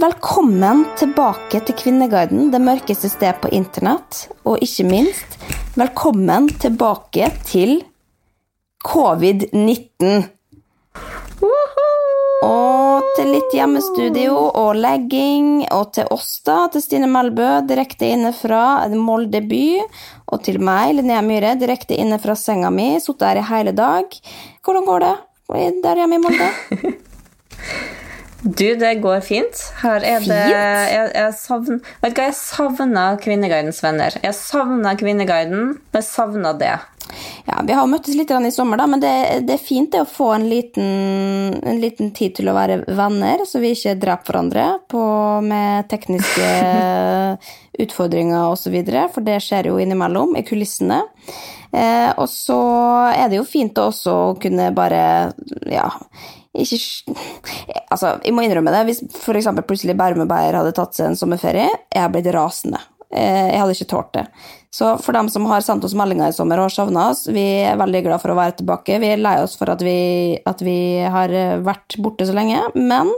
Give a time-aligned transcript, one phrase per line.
[0.00, 4.30] Velkommen tilbake til Kvinneguiden, det mørkeste sted på internett.
[4.48, 5.34] Og ikke minst,
[5.76, 7.82] velkommen tilbake til
[8.86, 10.22] covid-19.
[12.46, 18.32] Og til litt hjemmestudio og legging, og til oss, da, til Stine Melbø, direkte inne
[18.32, 19.62] fra Molde by.
[20.32, 22.94] Og til meg, Linnea Myhre, direkte inne fra senga mi.
[23.04, 24.20] Sittet her i hele dag.
[24.64, 25.14] Hvordan går det
[25.84, 26.52] der hjemme i Molde?
[28.42, 29.58] Du, det går fint.
[29.82, 30.52] Her er det Fint?
[30.54, 34.16] Jeg, jeg savn, Vet du hva, jeg savna Kvinneguidens venner.
[34.24, 36.78] Jeg savna Kvinneguiden, men savna det.
[37.44, 39.12] Ja, Vi har møttes litt i sommer, da, men det,
[39.44, 43.44] det er fint det å få en liten, en liten tid til å være venner,
[43.48, 45.04] så vi ikke dreper hverandre på,
[45.44, 46.50] med tekniske
[47.84, 48.78] utfordringer osv.,
[49.12, 51.02] for det skjer jo innimellom i kulissene.
[51.70, 52.60] Eh, og så
[53.12, 53.90] er det jo fint å
[54.42, 55.02] kunne bare
[55.70, 55.86] ja,
[56.54, 57.14] ikke
[57.90, 58.84] Altså, jeg må innrømme det.
[58.88, 59.48] Hvis f.eks.
[59.66, 62.80] plutselig Bærum og Beyer hadde tatt seg en sommerferie, jeg hadde blitt rasende.
[63.10, 64.26] Eh, Jeg hadde ikke tålt det.
[64.70, 67.42] Så for dem som har sendt oss meldinger i sommer og har savna oss, vi
[67.66, 69.00] er veldig glad for å være tilbake.
[69.02, 71.34] Vi er lei oss for at vi, at vi har
[71.66, 73.10] vært borte så lenge, men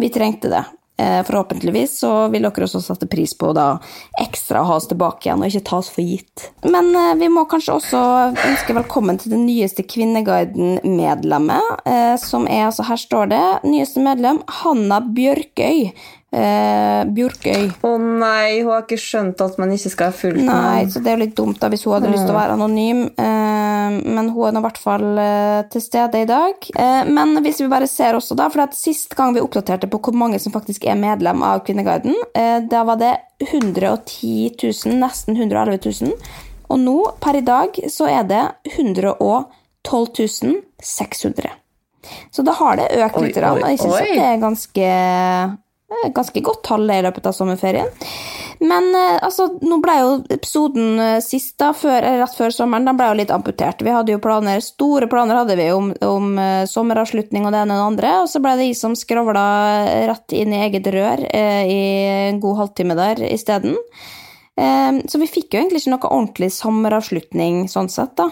[0.00, 0.64] vi trengte det.
[1.00, 3.78] Eh, Forhåpentligvis så vil dere også sette pris på da
[4.20, 6.50] ekstra å ha oss tilbake igjen, og ikke ta oss for gitt.
[6.66, 8.00] Men eh, vi må kanskje også
[8.50, 14.42] ønske velkommen til det nyeste Kvinneguiden-medlemmet, eh, som er altså, her står det, nyeste medlem,
[14.60, 15.88] Hanna Bjørkøy.
[16.30, 17.64] Eh, Bjørkøy.
[17.82, 21.10] Å nei, hun har ikke skjønt at man ikke skal ha fulgt Nei, så det
[21.10, 23.00] er jo litt dumt da hvis hun hadde lyst til å være anonym.
[23.18, 26.68] Eh, men hun er nå i hvert fall eh, til stede i dag.
[26.70, 30.14] Eh, men hvis vi bare ser også da, for sist gang vi oppdaterte på hvor
[30.20, 33.16] mange som faktisk er medlem av Kvinneguiden, eh, da var det
[33.48, 36.14] 110 000, nesten 111 000.
[36.70, 38.44] Og nå, per i dag, så er det
[38.76, 39.50] 112
[40.78, 41.50] 600.
[42.30, 43.36] Så da har det økt litt.
[43.36, 44.14] Oi, oi, og jeg synes oi.
[44.14, 44.86] det er ganske
[46.14, 47.90] ganske godt tall i løpet av sommerferien.
[48.60, 52.98] Men eh, altså, nå ble jo episoden eh, sist, da, før, rett før sommeren, den
[52.98, 53.80] ble jo litt amputert.
[53.80, 57.78] Vi hadde jo planer, store planer hadde vi om, om eh, sommeravslutning og det ene
[57.78, 59.46] og det andre, og så ble det jeg som skravla
[60.10, 61.80] rett inn i eget rør eh, i
[62.28, 63.78] en god halvtime der isteden.
[64.60, 68.28] Eh, så vi fikk jo egentlig ikke noe ordentlig sommeravslutning sånn sett, da.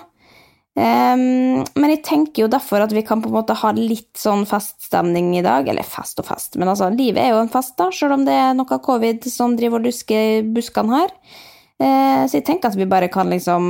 [0.79, 4.45] Ehm, men jeg tenker jo derfor at vi kan på en måte ha litt sånn
[4.49, 5.69] feststemning i dag.
[5.71, 8.37] Eller fest og fest, men altså, livet er jo en fest, da, selv om det
[8.39, 11.15] er noe covid som driver og lusker buskene her.
[11.79, 13.69] Uh, så jeg tenker at vi bare kan liksom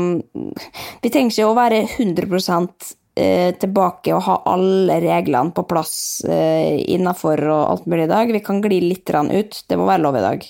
[1.05, 2.39] Vi trenger ikke å være 100
[3.21, 8.33] eh, tilbake og ha alle reglene på plass uh, innafor og alt mulig i dag.
[8.33, 9.61] Vi kan gli litt ut.
[9.69, 10.49] Det må være lov i dag.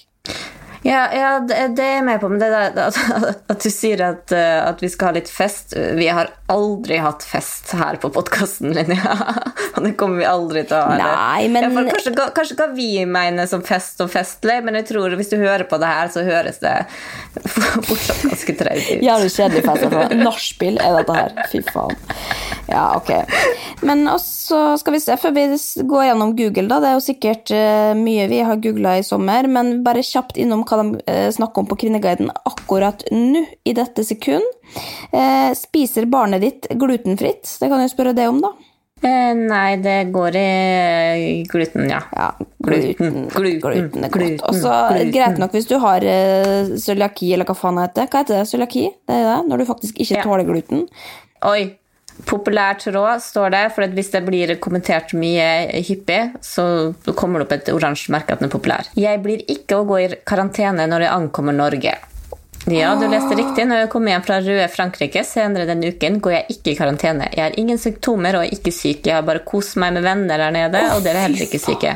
[0.87, 2.99] Ja, ja det, det er jeg med på, men det der, at,
[3.55, 7.25] at du sier at, eh, at vi skal ha litt fest Vi har aldri hatt
[7.27, 9.17] fest her på podkasten, Linnea.
[9.75, 10.99] Og det kommer vi aldri til å ha.
[11.01, 15.17] Nei, men- ja, kanskje, kanskje hva vi mener som fest og festlig, men jeg tror
[15.19, 16.77] hvis du hører på det her, så høres det
[17.89, 19.03] fortsatt ganske traut ut.
[19.05, 20.17] Jævlig kjedelig fest.
[20.23, 21.37] Nachspiel er dette her.
[21.53, 21.99] Fy faen.
[22.69, 23.11] Ja, ok.
[23.89, 25.47] Men også skal vi se, før vi
[25.89, 26.81] går gjennom Google, da.
[26.85, 30.67] Det er jo sikkert eh, mye vi har googla i sommer, men bare kjapt innom
[30.69, 34.45] hva de eh, snakker om på Kvinneguiden akkurat nå, i dette sekund.
[35.13, 37.49] Eh, spiser barnet ditt glutenfritt?
[37.61, 38.53] Det kan jeg spørre deg om, da.
[38.99, 42.03] Eh, nei, det går i gluten, ja.
[42.19, 42.33] Ja,
[42.69, 44.43] Gluten, gluten, gluten er godt.
[44.51, 44.73] Og så
[45.15, 48.09] greit nok hvis du har uh, cøliaki, eller hva faen det heter.
[48.11, 48.49] Hva heter det?
[48.51, 48.89] Cøliaki?
[49.09, 49.37] Det er det?
[49.49, 50.25] Når du faktisk ikke Ja.
[50.27, 50.89] tåler gluten?
[51.47, 51.78] Oi.
[52.27, 57.57] Populær tråd står det, for hvis det blir kommentert mye hyppig, så kommer det opp
[57.57, 58.91] et oransje merke at den er populær.
[58.99, 61.95] Jeg blir ikke å gå i karantene når jeg ankommer Norge.
[62.69, 63.65] Ja, du leste riktig.
[63.69, 67.29] Når jeg kommer hjem fra røde Frankrike senere denne uken, går jeg ikke i karantene.
[67.33, 69.07] Jeg har ingen symptomer og er ikke syk.
[69.07, 71.95] Jeg har bare kost meg med venner der nede, og dere er heller ikke syke.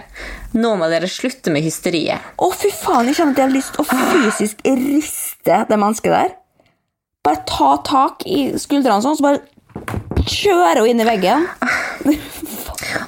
[0.57, 2.33] Nå må dere slutte med hysteriet.
[2.39, 6.15] Å, fy faen, jeg kjenner at jeg har lyst til å fysisk riste det mennesket
[6.15, 6.37] der.
[7.23, 9.43] Bare ta tak i skuldrene sånn, så bare
[10.29, 11.49] kjøre hun inn i veggen.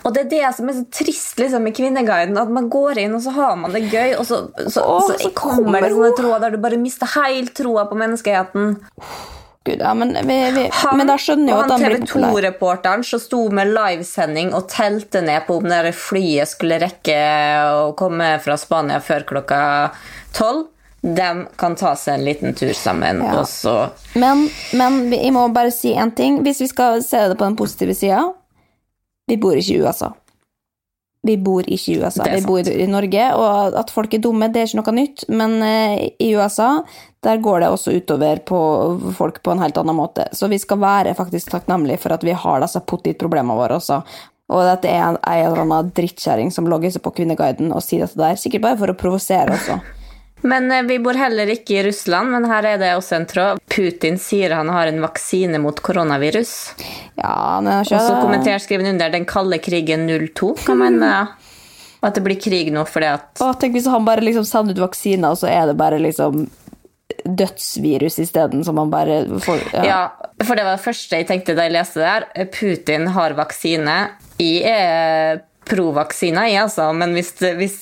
[0.05, 3.15] Og det er det som er så trist liksom, med Kvinneguiden, at man går inn,
[3.17, 6.13] og så har man det gøy, og så, så, Åh, så, så kommer det sånne
[6.19, 8.77] tråder der du bare mister helt troa på menneskeheten.
[9.65, 11.97] Gud, ja, men, vi, vi, Han, men da skjønner jo at han blir...
[11.97, 16.83] han TV 2-reporteren som sto med livesending og telte ned på om det flyet skulle
[16.83, 17.17] rekke
[17.73, 19.63] å komme fra Spania før klokka
[20.37, 20.67] tolv.
[21.05, 23.41] De kan ta seg en liten tur sammen, Ja.
[23.41, 26.43] og så Men, men vi- må bare si en ting.
[26.43, 28.33] Hvis vi skal se det på den positive sida
[29.29, 30.13] Vi bor ikke i USA.
[31.25, 33.35] Vi bor ikke i USA, vi bor i Norge.
[33.35, 35.25] Og at folk er dumme, det er ikke noe nytt.
[35.29, 36.83] Men eh, i USA
[37.25, 38.59] der går det også utover på
[39.17, 40.27] folk på en helt annen måte.
[40.37, 44.03] Så vi skal være faktisk takknemlige for at vi har disse pottitproblemene våre også.
[44.53, 47.81] Og at det er en, en eller annen drittkjerring som logger seg på Kvinneguiden og
[47.83, 48.37] sier dette der.
[48.37, 49.81] Sikkert bare for å provosere også.
[50.45, 53.63] Men eh, vi bor heller ikke i Russland, men her er det også en tråd.
[53.73, 56.53] Putin sier han har en vaksine mot koronavirus.
[57.17, 60.67] Ja, men jeg Og så kommenterer skriven under 'Den kalde krigen 02'.
[60.67, 61.51] Hva mener du med?
[62.05, 64.85] At det blir krig nå fordi at Å, tenk hvis han bare liksom sender ut
[64.85, 66.45] vaksiner, og så er det bare liksom
[67.25, 69.85] dødsvirus isteden, som man bare får ja.
[69.85, 70.01] Ja,
[70.45, 72.29] for det var det første jeg tenkte da jeg leste det her.
[72.53, 73.97] Putin har vaksine.
[74.37, 76.87] Jeg er pro-vaksine, jeg, altså.
[76.97, 77.77] Men hvis, hvis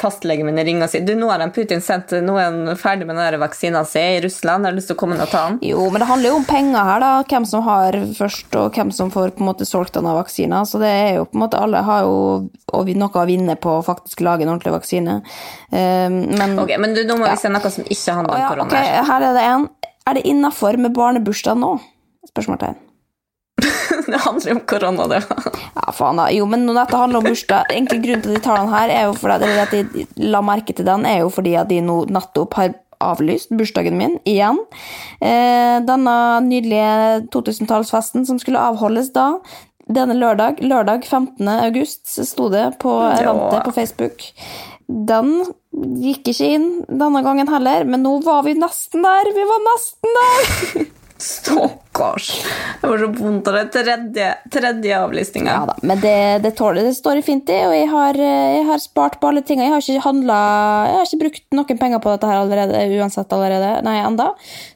[0.00, 3.38] fastlegen min ringer og sier du, nå har han Putin sendt noen ferdig med den
[3.42, 5.58] vaksina si i Russland, har du lyst til å komme ned og ta den?
[5.70, 7.12] Jo, men det handler jo om penger her, da.
[7.30, 10.64] Hvem som har først, og hvem som får på en måte solgt denne vaksina.
[10.68, 12.48] Så det er jo på en måte Alle har jo
[13.00, 15.20] noe å vinne på å faktisk lage en ordentlig vaksine.
[15.70, 17.36] Eh, men Ok, Men du, nå må Ja.
[17.38, 19.04] vi se noe som ikke handler om om ja, korona.
[19.12, 19.68] her er det en.
[20.08, 21.74] Er det innafor med barnebursdag nå?
[22.32, 22.76] Spørsmålstegn.
[24.10, 25.22] Det handler om korona, det.
[25.76, 26.28] Ja, faen da.
[26.34, 28.92] Jo, men når dette handler om bursdag Egentlig grunnen til at de tar den her,
[28.92, 31.70] er jo fordi at, eller at de la merke til den, er jo fordi at
[31.70, 34.60] de nå nettopp har avlyst bursdagen min igjen.
[35.24, 39.32] Eh, denne nydelige 2000-tallsfesten som skulle avholdes da,
[39.90, 41.48] denne lørdag, lørdag 15.
[41.48, 44.28] august, sto det på eventet på Facebook.
[44.90, 45.40] Den
[46.02, 49.34] gikk ikke inn denne gangen heller, men nå var vi nesten der.
[49.34, 50.88] Vi var nesten der!
[51.20, 52.28] Stakkars.
[52.80, 55.52] Det var så vondt av det tredje, tredje avlysninga.
[55.52, 58.66] Ja da, men det, det tåler det står fint i, og jeg har, eh, jeg
[58.70, 59.68] har spart på alle tingene.
[59.68, 60.40] Jeg har ikke handla
[60.88, 64.30] Jeg har ikke brukt noen penger på dette her allerede, uansett allerede, nei, enda.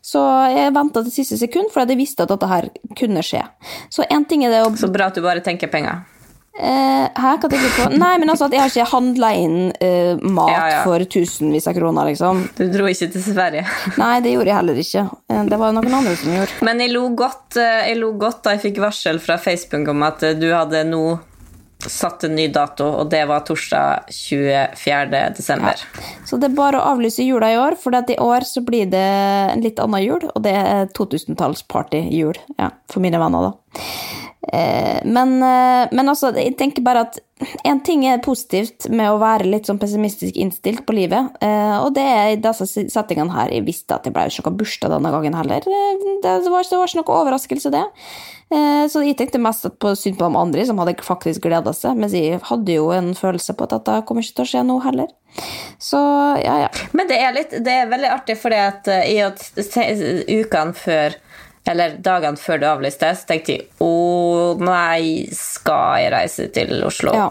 [0.05, 0.23] Så
[0.53, 3.45] jeg venta til siste sekund, fordi jeg visste at dette her kunne skje.
[3.93, 6.05] Så én ting er det å Så bra at du bare tenker penger.
[6.54, 7.88] Hæ, hva tenker du på?
[7.99, 10.80] Nei, men altså at jeg har ikke handla inn uh, mat Ja, ja.
[10.87, 12.44] for tusenvis av kroner, liksom.
[12.54, 13.66] Du dro ikke til Sverige.
[14.02, 15.04] Nei, det gjorde jeg heller ikke.
[15.34, 16.62] Eh, Det var noen andre som gjorde.
[16.68, 20.23] Men jeg lo godt, jeg lo godt da jeg fikk varsel fra Facebook om at
[20.38, 21.04] du hadde nå
[21.90, 25.20] satt en ny dato, og det var torsdag 24.
[25.37, 25.82] desember.
[26.25, 29.04] Så det er bare å avlyse jula i år, for i år så blir det
[29.52, 33.82] en litt annen jul, og det er 2000-tallsparty-jul, ja, for mine venner da.
[34.53, 37.19] Eh, men, eh, men altså, jeg tenker bare at
[37.67, 41.95] en ting er positivt med å være litt sånn pessimistisk innstilt på livet, eh, og
[41.97, 43.53] det er i disse settingene her.
[43.55, 45.65] Jeg visste at det ble ikke noe bursdag denne gangen heller.
[45.65, 47.85] Det var, det var ikke noe overraskelse, det.
[48.93, 52.13] Så jeg tenkte mest på synd på de andre som hadde faktisk gleda seg, mens
[52.15, 55.09] jeg hadde jo en følelse på at dette kommer ikke til å skje nå heller.
[55.83, 55.99] Så
[56.39, 56.69] ja, ja.
[56.95, 59.43] Men det er, litt, det er veldig artig, fordi at i at
[60.29, 61.17] ukene før
[61.71, 67.14] eller dagene før du avlyste, så tenkte jeg å nei, skal jeg reise til Oslo?
[67.16, 67.30] Ja.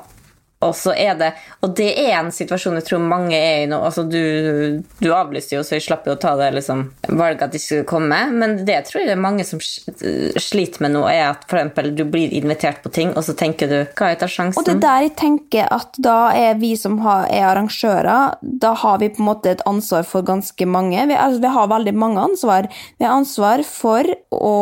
[0.63, 1.31] Og så er det
[1.63, 3.79] Og det er en situasjon jeg tror mange er i nå.
[3.83, 7.55] Altså, du, du avlyste jo, så jeg slapp jo å ta det liksom, valget at
[7.55, 8.19] de skulle komme.
[8.33, 12.03] Men det tror jeg det er mange som sliter med nå, er at eksempel, du
[12.09, 14.59] blir invitert på ting, og så tenker du Hva er sjansen?
[14.59, 18.73] Og det er der jeg tenker at da er vi som har, er arrangører, da
[18.83, 20.99] har vi på en måte et ansvar for ganske mange.
[21.09, 22.69] Vi, altså, vi har veldig mange ansvar.
[22.97, 24.53] Vi har ansvar for å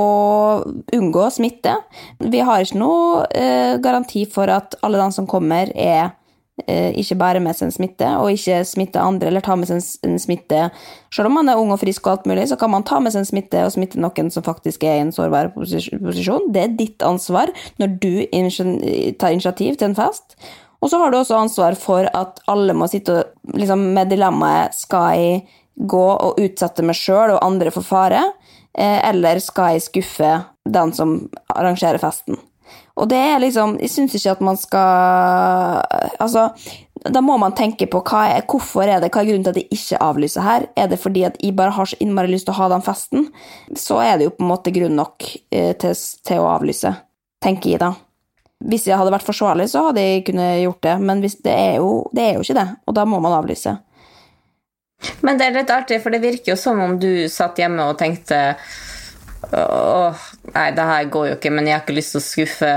[0.96, 1.76] unngå smitte.
[2.20, 7.18] Vi har ikke noe eh, garanti for at alle de som kommer, er eh, ikke
[7.20, 10.64] bærer med seg en smitte, og ikke smitter andre, eller tar med seg en, smitte
[11.14, 13.14] Selv om man er ung og frisk og alt mulig, så kan man ta med
[13.14, 16.52] seg en smitte og smitte noen som faktisk er i en sårbar posisjon.
[16.54, 18.12] Det er ditt ansvar når du
[19.20, 20.38] tar initiativ til en fest.
[20.82, 23.22] Og så har du også ansvar for at alle må sitte
[23.54, 25.42] liksom, med dilemmaet skal jeg
[25.76, 28.24] gå og utsette meg sjøl og andre for fare,
[28.74, 30.32] eh, eller skal jeg skuffe
[30.66, 31.16] den som
[31.54, 32.40] arrangerer festen?
[33.00, 35.86] Og det er liksom Jeg syns ikke at man skal
[36.20, 36.50] Altså,
[37.02, 39.60] da må man tenke på hva er, hvorfor er det, hva er grunnen til at
[39.62, 40.68] jeg ikke avlyser her.
[40.78, 43.26] Er det fordi at jeg bare har så innmari lyst til å ha den festen?
[43.74, 45.96] Så er det jo på en måte grunn nok eh, til,
[46.28, 46.94] til å avlyse,
[47.42, 47.96] tenker jeg da.
[48.70, 51.90] Hvis jeg hadde vært forsvarlig, så hadde jeg kunnet gjort det, men det, er jo,
[52.14, 53.74] det er jo ikke det, og da må man avlyse.
[55.26, 57.98] Men det er litt artig, for det virker jo som om du satt hjemme og
[57.98, 58.44] tenkte
[59.58, 62.74] Åh, nei, det her går jo ikke, men jeg har ikke lyst til å skuffe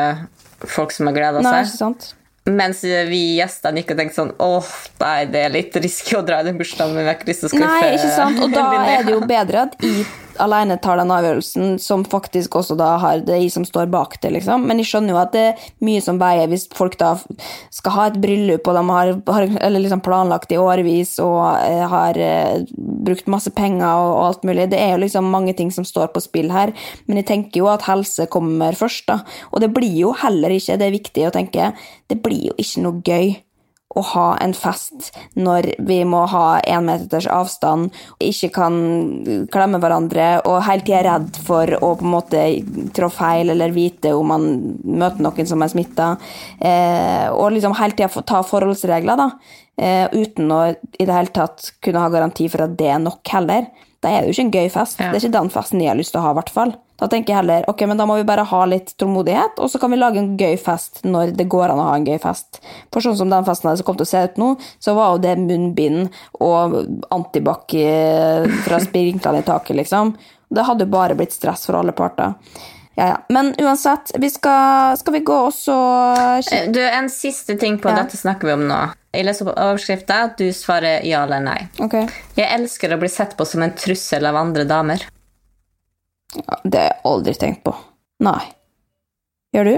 [0.65, 2.11] folk som har gleda Nei, ikke sant?
[2.45, 6.43] Mens vi gjestene gikk og tenkte sånn Åh, nei, det er litt risky å dra
[6.43, 8.43] i den bursdagen, men vi har ikke lyst til å skuffe Nei, ikke sant?
[8.45, 10.05] Og da er det jo bedre at jeg
[10.43, 14.67] alene tar den avgjørelsen, som faktisk også da har jeg som står bak det, liksom.
[14.69, 17.15] Men jeg skjønner jo at det er mye som veier hvis folk da
[17.75, 22.19] skal ha et bryllup, og de har, har liksom planlagt i årevis og eh, har
[22.21, 24.69] eh, brukt masse penger og, og alt mulig.
[24.73, 26.75] Det er jo liksom mange ting som står på spill her,
[27.07, 29.21] men jeg tenker jo at helse kommer først, da.
[29.53, 31.73] Og det blir jo heller ikke, det er viktig å tenke,
[32.11, 33.35] det blir jo ikke noe gøy
[33.95, 38.79] å ha en fest når vi må ha én meters avstand, ikke kan
[39.53, 42.45] klemme hverandre og hele tida er redd for å på en måte
[42.97, 44.49] trå feil eller vite om man
[44.85, 46.15] møter noen som er smitta.
[46.59, 49.31] Eh, og liksom hele tida ta forholdsregler, da,
[49.79, 53.35] eh, uten å i det hele tatt kunne ha garanti for at det er nok
[53.35, 53.69] heller.
[54.05, 55.01] Da er det jo ikke en gøy fest.
[55.01, 55.11] Ja.
[55.11, 56.75] Det er ikke den festen jeg har lyst til å ha, i hvert fall.
[57.05, 59.77] Da tenker jeg heller ok, men da må vi bare ha litt tålmodighet, og så
[59.83, 62.63] kan vi lage en gøy fest når det går an å ha en gøy fest.
[62.95, 65.21] For sånn som den festen som kom til å se ut nå, så var jo
[65.27, 66.09] det munnbind
[66.41, 66.79] og
[67.13, 70.15] antibac eh, fra sprinklene i taket, liksom.
[70.49, 72.33] Det hadde jo bare blitt stress for alle parter.
[72.97, 73.17] Ja, ja.
[73.29, 75.75] Men uansett, vi skal, skal vi gå også
[76.55, 77.97] Eh, Du, En siste ting på Ja.
[78.03, 78.81] dette snakker vi om nå.
[79.13, 81.69] Jeg leser på overskrifta du svarer ja eller nei.
[81.79, 82.07] Okay.
[82.37, 85.03] Jeg elsker å bli sett på som en trussel av andre damer.
[86.35, 87.75] Ja, det har jeg aldri tenkt på.
[88.25, 88.41] Nei.
[89.55, 89.75] Gjør du?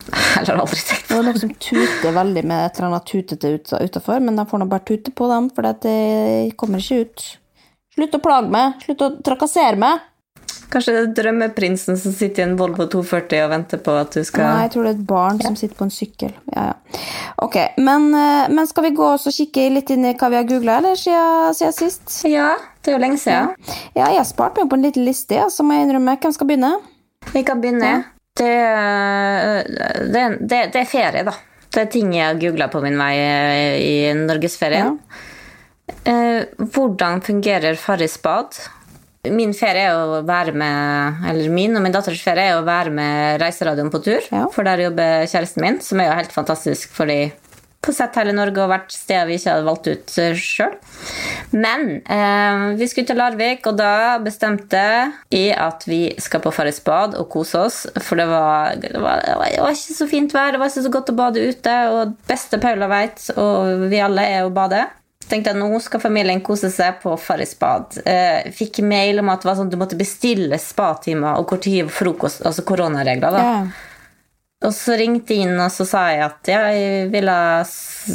[0.40, 3.72] Eller aldri tenkt Det er noen som tuter veldig med et eller annet tutete ut,
[3.72, 5.96] utafor, men de får nå bare tute på dem, for det
[6.60, 7.26] kommer ikke ut.
[7.94, 8.80] Slutt å plage meg!
[8.84, 10.06] Slutt å trakassere meg!
[10.70, 14.22] Kanskje det er drømmeprinsen som sitter i en Volvo 240 og venter på at du
[14.26, 16.36] skal Nei, jeg tror det er et barn som sitter på en sykkel.
[16.54, 17.00] Ja, ja.
[17.42, 20.46] Ok, men, eh, men skal vi gå og kikke litt inn i hva vi har
[20.46, 22.14] googla, siden, siden sist?
[22.28, 23.54] Ja, det er jo lenge siden.
[23.96, 26.18] Ja, jeg har spart meg på en liten liste, så må jeg innrømme.
[26.22, 26.72] Hvem skal begynne?
[27.34, 27.92] Vi kan begynne.
[28.38, 28.54] Det,
[30.14, 31.34] det, det, det er ferie, da.
[31.70, 34.96] Det er ting jeg har googla på min vei eh, i norgesferien.
[36.04, 38.58] Eh, hvordan fungerer Farris bad?
[39.28, 42.92] Min ferie er å være med Eller min og min datters ferie er å være
[42.94, 44.24] med Reiseradioen på tur.
[44.32, 44.46] Ja.
[44.54, 47.22] For der jobber kjæresten min, som er jo helt fantastisk fordi
[47.80, 50.74] på sett hele Norge og hvert sted vi ikke hadde valgt ut sjøl.
[51.56, 54.82] Men eh, vi skulle til Larvik, og da bestemte
[55.32, 57.78] jeg at vi skal på Farris bad og kose oss.
[58.04, 60.68] For det var, det, var, det var det var ikke så fint vær, det var
[60.68, 61.76] ikke så godt å bade ute.
[61.96, 64.84] Og beste Paula veit, og vi alle, er å bade.
[65.30, 68.00] Tenkte jeg nå skal familien kose seg på Farris bad.
[68.04, 72.66] Eh, fikk mail om at sånn, du måtte bestille spatimer og hvor tid frokost, altså
[72.66, 73.38] koronaregler.
[73.38, 73.46] da.
[73.46, 73.86] Ja.
[74.60, 77.62] Og så ringte jeg inn og så sa jeg at ja, jeg vil ha,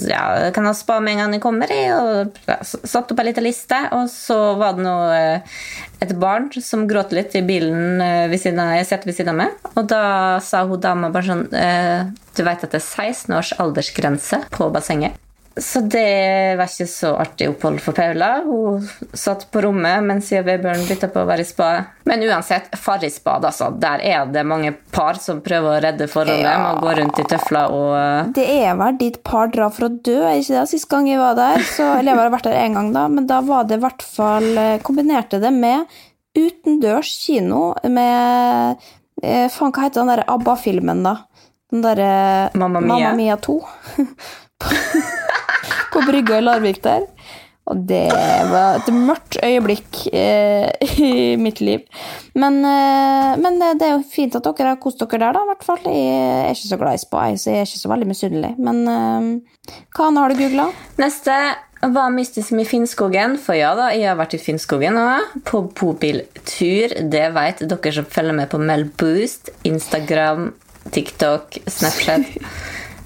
[0.06, 0.22] ja,
[0.54, 1.74] kan ha spa med en gang jeg kommer.
[1.74, 5.58] i, Og ja, satte opp en liten liste, og så var det noe, eh,
[6.06, 9.34] et barn som gråt litt i bilen eh, ved siden av, jeg sitter ved siden
[9.34, 9.68] av meg.
[9.74, 10.06] Og da
[10.46, 12.06] sa hun dama bare sånn eh,
[12.38, 15.18] Du vet at det er 16 års aldersgrense på bassenget?
[15.58, 18.42] Så det var ikke så artig opphold for Paula.
[18.44, 18.82] Hun
[19.16, 21.68] satt på rommet mens jeg og babyen bytta på å være i spa.
[22.10, 23.70] Men uansett, Farris-bad, altså.
[23.80, 26.58] Der er det mange par som prøver å redde forholdet Ja.
[26.60, 29.94] med å gå rundt i tøfler og Det er vel dit par drar for å
[29.96, 30.66] dø, er ikke det?
[30.74, 33.28] Sist gang jeg var der, så, eller jeg har vært der en gang, da, men
[33.32, 35.86] da var det i hvert fall eh, Kombinerte det med
[36.36, 38.76] utendørs kino med
[39.24, 41.16] eh, Faen, hva heter den der ABBA-filmen, da?
[41.72, 42.92] Den derre Mamma Mia.
[42.92, 43.62] Mamma Mia 2.
[45.94, 47.08] på, brygga i Larvik der.
[47.66, 48.12] Og det
[48.52, 50.70] var et mørkt øyeblikk eh,
[51.02, 51.82] i mitt liv.
[52.38, 55.50] Men, eh, men det er jo fint at dere har kost dere der, da, i
[55.50, 55.82] hvert fall.
[55.90, 58.52] Jeg er ikke så glad i spa, så jeg er ikke så veldig misunnelig.
[58.62, 59.32] Men eh,
[59.98, 60.68] hva annet har du googla?
[61.02, 61.40] Neste
[61.94, 63.38] var mystisk med Finnskogen.
[63.42, 65.34] For ja da, jeg har vært i Finnskogen òg.
[65.48, 66.96] På bobiltur.
[67.12, 70.52] Det vet dere som følger med på Melboost, Instagram,
[70.94, 72.30] TikTok, Snapchat.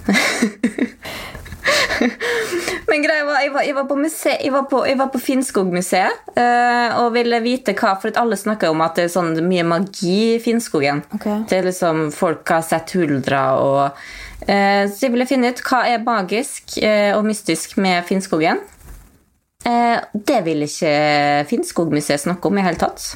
[2.90, 5.22] Men greia var, jeg var, jeg var på, muse, jeg var på, jeg var på
[5.22, 9.66] Finnskogmuseet uh, og ville vite hva For alle snakker om at det er sånn mye
[9.68, 11.04] magi i Finnskogen.
[11.20, 11.44] Okay.
[11.50, 15.84] Det er liksom Folk har sett huldra og uh, Så jeg ville finne ut hva
[15.92, 18.62] er magisk uh, og mystisk med Finnskogen.
[19.60, 20.92] Det ville ikke
[21.50, 23.10] Finnskogmuseet snakke om i hele tatt.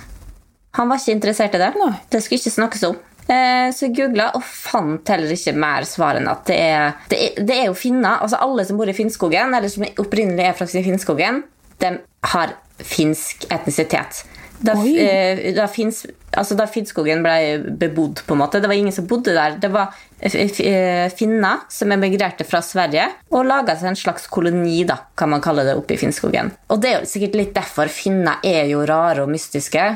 [0.76, 1.70] Han var ikke interessert i det.
[1.80, 1.94] Nei.
[2.12, 2.98] Det skulle ikke snakkes om.
[3.28, 7.20] Eh, så jeg googla og fant heller ikke mer svar enn at det er, det
[7.28, 8.20] er, det er jo finner.
[8.24, 11.44] Altså alle som bor i Finnskogen, eller som opprinnelig er fra Finnskogen,
[11.84, 11.96] de
[12.34, 14.24] har finsk etnisitet.
[14.64, 18.62] Da, eh, da, finns, altså da Finnskogen ble bebodd, på en måte.
[18.64, 19.58] Det var ingen som bodde der.
[19.60, 25.02] Det var eh, finner som emigrerte fra Sverige og laga seg en slags koloni, da,
[25.20, 26.54] kan man kalle det, oppe i Finnskogen.
[26.72, 29.90] Og det er jo sikkert litt derfor finner er jo rare og mystiske.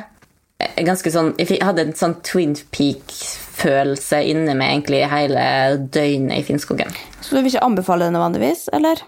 [0.57, 5.43] Ganske sånn, jeg hadde en sånn Twin Peak-følelse inne med egentlig hele
[5.93, 6.89] døgnet i Finnskogen.
[7.21, 9.03] Så du vil ikke anbefale det nødvendigvis, eller?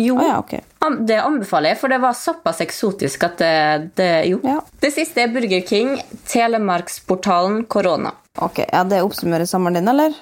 [0.00, 0.62] Jo, Å ja, okay.
[1.04, 3.54] Det anbefaler jeg, for det var såpass eksotisk at det,
[4.00, 4.38] det Jo.
[4.48, 4.62] Ja.
[4.80, 5.98] Det siste er Burger King,
[6.32, 8.14] Telemarksportalen korona.
[8.40, 10.16] Ok, ja, Det oppsummerer sommeren din, eller?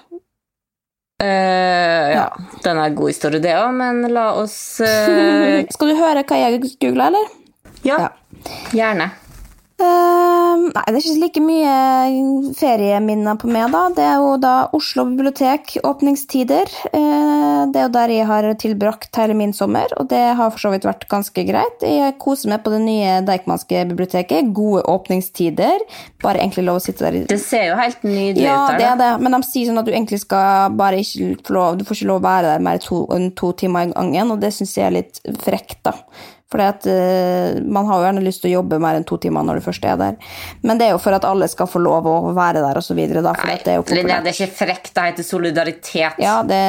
[1.23, 2.27] Uh, ja,
[2.65, 5.61] den er god historie, det òg, men la oss uh...
[5.77, 7.35] Skal du høre hva jeg googla, eller?
[7.87, 8.13] Ja, Ja.
[8.75, 9.13] gjerne.
[9.81, 13.83] Eh, nei, det er ikke like mye ferieminner på meg, da.
[13.97, 16.73] Det er jo da Oslo bibliotek, åpningstider.
[16.91, 20.61] Eh, det er jo der jeg har tilbrakt hele min sommer, og det har for
[20.61, 21.85] så vidt vært ganske greit.
[21.87, 24.51] Jeg koser meg på det nye Deichmanske biblioteket.
[24.57, 25.87] Gode åpningstider.
[26.21, 28.99] Bare egentlig lov å sitte der Det ser jo helt nydelig ja, ut det er
[29.01, 31.97] det, men de sier sånn at du egentlig skal bare ikke få lov Du får
[31.97, 34.77] ikke lov å være der mer to, enn to timer i gangen, og det syns
[34.77, 35.97] jeg er litt frekt, da.
[36.51, 36.59] For
[37.71, 39.85] man har jo gjerne lyst til å jobbe mer enn to timer når du først
[39.87, 40.17] er der.
[40.67, 42.97] Men det er jo for at alle skal få lov å være der, og så
[42.99, 43.35] videre, da.
[43.47, 46.19] Nei, det er Linnea, det er ikke frekt, det heter solidaritet.
[46.23, 46.61] Ja, det,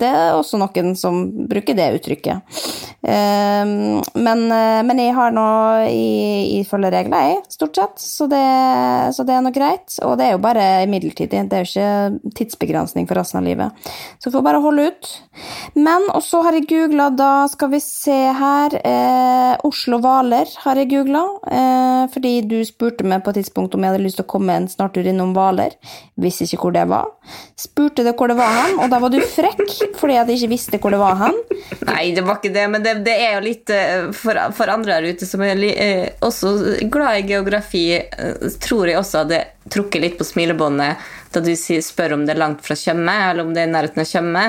[0.00, 2.60] det er også noen som bruker det uttrykket.
[3.04, 5.48] Uh, men, uh, men jeg har nå
[5.88, 8.44] i, i følge regler, jeg, stort sett, så det,
[9.16, 9.98] så det er nå greit.
[10.06, 13.88] Og det er jo bare midlertidig, det er jo ikke tidsbegrensning for resten av livet.
[14.18, 15.12] Så vi får bare holde ut.
[15.76, 19.13] Men, og så har jeg googla, da skal vi se her eh,
[19.64, 23.94] Oslo Hvaler har jeg googla, eh, fordi du spurte meg på et tidspunkt om jeg
[23.94, 25.76] hadde lyst til å komme en snartur innom Hvaler.
[26.20, 27.08] Visste ikke hvor det var.
[27.58, 29.62] Spurte det hvor det var hen, og da var du frekk
[29.98, 31.40] fordi jeg ikke visste hvor det var hen.
[31.88, 34.98] Nei, det var ikke det, men det, det er jo litt eh, for, for andre
[34.98, 36.54] her ute som er eh, også
[36.92, 42.14] glad i geografi, eh, tror jeg også hadde trukket litt på smilebåndet da du spør
[42.14, 44.44] om det er langt fra Tjøme, eller om det er i nærheten av Tjøme.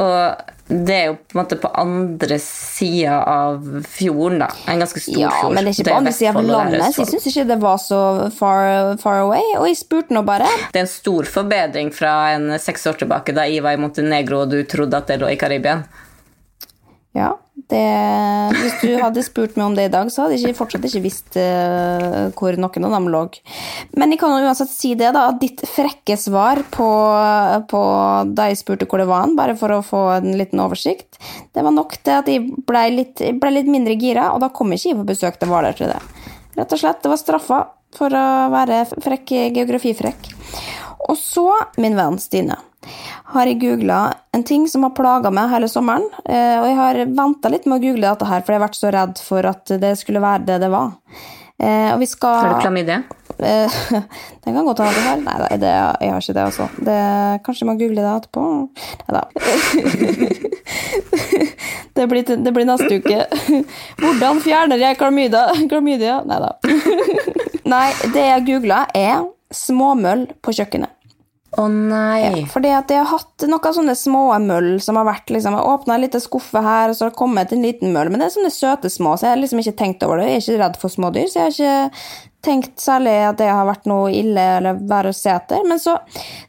[0.00, 4.48] Og det er jo på en måte på andre sida av fjorden, da.
[4.72, 5.52] En ganske stor Ja, fjord.
[5.54, 7.76] men det er ikke på andre sida av landet, så jeg syns ikke det var
[7.82, 7.98] så
[8.32, 9.44] far, far away.
[9.58, 10.48] Og jeg spurte nå bare.
[10.72, 14.40] Det er en stor forbedring fra en seks år tilbake, da jeg var i Montenegro
[14.46, 15.82] og du trodde at det lå i Karibia.
[17.14, 17.36] Ja,
[17.70, 17.82] det,
[18.58, 21.36] hvis du hadde spurt meg om det i dag, så hadde jeg fortsatt ikke visst
[21.38, 23.20] uh, hvor noen av dem lå.
[23.94, 26.88] Men jeg kan jo uansett si det, da, at ditt frekke svar på,
[27.70, 27.84] på
[28.34, 31.20] da jeg spurte hvor det var bare for å få en liten oversikt,
[31.54, 34.74] det var nok til at jeg ble litt, ble litt mindre gira, og da kom
[34.74, 36.02] jeg ikke jeg på besøk til Hvaler til det.
[36.58, 40.32] Rett og slett, det var straffa for å være frekk, geografifrekk.
[41.06, 41.46] Og så,
[41.78, 42.58] min venn Stine,
[43.34, 44.00] har jeg googla
[44.34, 46.04] en ting som har plaga meg hele sommeren.
[46.24, 48.80] eh, Og jeg har venta litt med å google dette her, for jeg har vært
[48.80, 50.92] så redd for at det skulle være det det var.
[51.58, 53.02] Eh, Og vi skal Har du klamydia?
[53.38, 53.68] Eh,
[54.44, 55.16] Den kan godt ha det her.
[55.24, 55.70] Nei det,
[56.00, 56.68] jeg har ikke det, altså.
[56.78, 56.98] Det,
[57.46, 58.42] kanskje jeg må google det etterpå?
[59.08, 59.24] Nei da.
[61.94, 63.20] Det blir, det blir neste uke.
[64.02, 65.44] Hvordan fjerner jeg klamydia?
[65.70, 66.16] Klamydia?
[66.26, 66.48] Nei da.
[67.70, 69.22] Nei, det jeg googla, er
[69.54, 70.90] småmøll på kjøkkenet.
[71.60, 72.44] Å nei.
[72.50, 75.96] Fordi at jeg har hatt noen sånne små møll som har vært liksom, Jeg åpna
[75.96, 78.10] en liten skuffe her, og så har det kommet en liten møll.
[78.10, 80.30] Men det er sånne søte små, så jeg har liksom ikke tenkt over det.
[80.30, 83.64] Jeg er ikke redd for smådyr, så jeg har ikke tenkt særlig at det har
[83.64, 85.62] vært noe ille eller være å se etter.
[85.68, 85.96] Men så,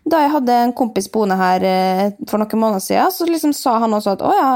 [0.03, 3.77] da jeg hadde en kompis boende her eh, for noen måneder siden, så liksom sa
[3.85, 4.49] han også at å ja,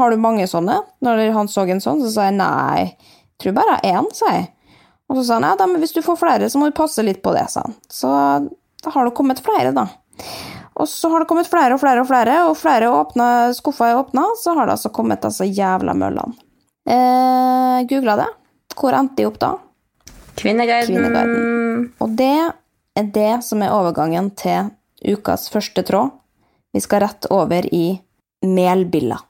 [0.00, 0.80] har du mange sånne?
[1.04, 4.50] Når han så en sånn, så sa jeg nei, jeg tror bare én, sa jeg.
[5.08, 7.04] Og så sa han ja, da, men hvis du får flere, så må du passe
[7.04, 7.78] litt på det, sa han.
[7.92, 8.12] Så
[8.84, 9.88] da har det kommet flere, da.
[10.74, 14.00] Og så har det kommet flere og flere og flere, og flere åpne, skuffer er
[14.00, 16.34] åpna, så har det altså kommet altså jævla møllene.
[16.90, 18.30] Eh, Googla det.
[18.74, 19.52] Hvor endte de opp da?
[20.36, 20.90] Kvinneguiden.
[20.90, 21.86] Kvinneguiden.
[22.02, 22.34] Og det
[22.98, 24.72] er det som er overgangen til
[25.04, 26.10] ukas første tråd.
[26.74, 27.86] Vi skal rett over i
[28.44, 29.20] melbilla.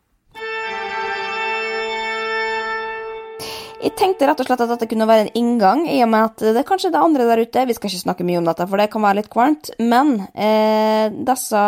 [3.85, 6.41] Jeg tenkte rett og slett at dette kunne være en inngang, i og med at
[6.41, 8.81] det er kanskje det andre der ute Vi skal ikke snakke mye om dette, for
[8.81, 9.69] det kan være litt kvalmt.
[9.83, 11.65] Men eh, disse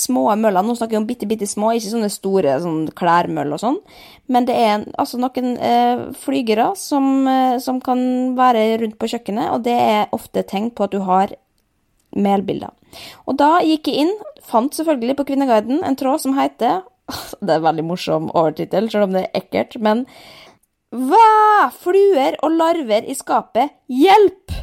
[0.00, 3.62] små møllene Nå snakker vi om bitte, bitte små, ikke sånne store sånn klærmøll og
[3.62, 3.78] sånn.
[4.34, 8.02] Men det er altså noen eh, flygere som, eh, som, kan
[8.38, 11.36] være rundt på kjøkkenet, og det er ofte tegn på at du har
[12.18, 12.74] melbilder.
[13.30, 16.82] Og da gikk jeg inn, fant selvfølgelig på Kvinneguiden en tråd som heter
[17.44, 20.06] Det er en veldig morsom overtittel, selv om det er ekkelt, men
[20.94, 21.70] hva?
[21.82, 23.74] Fluer og larver i skapet.
[23.90, 24.54] Hjelp!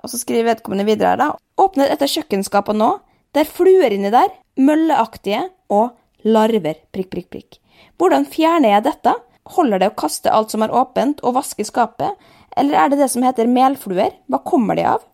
[0.00, 1.30] Og så skriver vedkommende videre her, da.
[1.60, 2.94] Åpner etter kjøkkenskapet nå.
[3.36, 4.32] Det er fluer inni der.
[4.56, 5.92] Mølleaktige og
[6.24, 6.80] larver.
[6.94, 7.60] Prikk, prikk, prikk.
[8.00, 9.14] Hvordan fjerner jeg dette?
[9.56, 12.16] Holder det å kaste alt som er åpent, og vaske skapet?
[12.56, 14.16] Eller er det det som heter melfluer?
[14.30, 15.04] Hva kommer de av?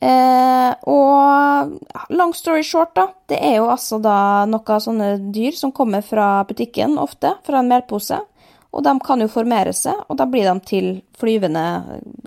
[0.00, 3.08] Eh, og long story short, da.
[3.26, 7.70] Det er jo altså da noen sånne dyr som kommer fra butikken, ofte, fra en
[7.70, 8.20] melpose.
[8.68, 11.64] Og de kan jo formere seg, og da blir de til flyvende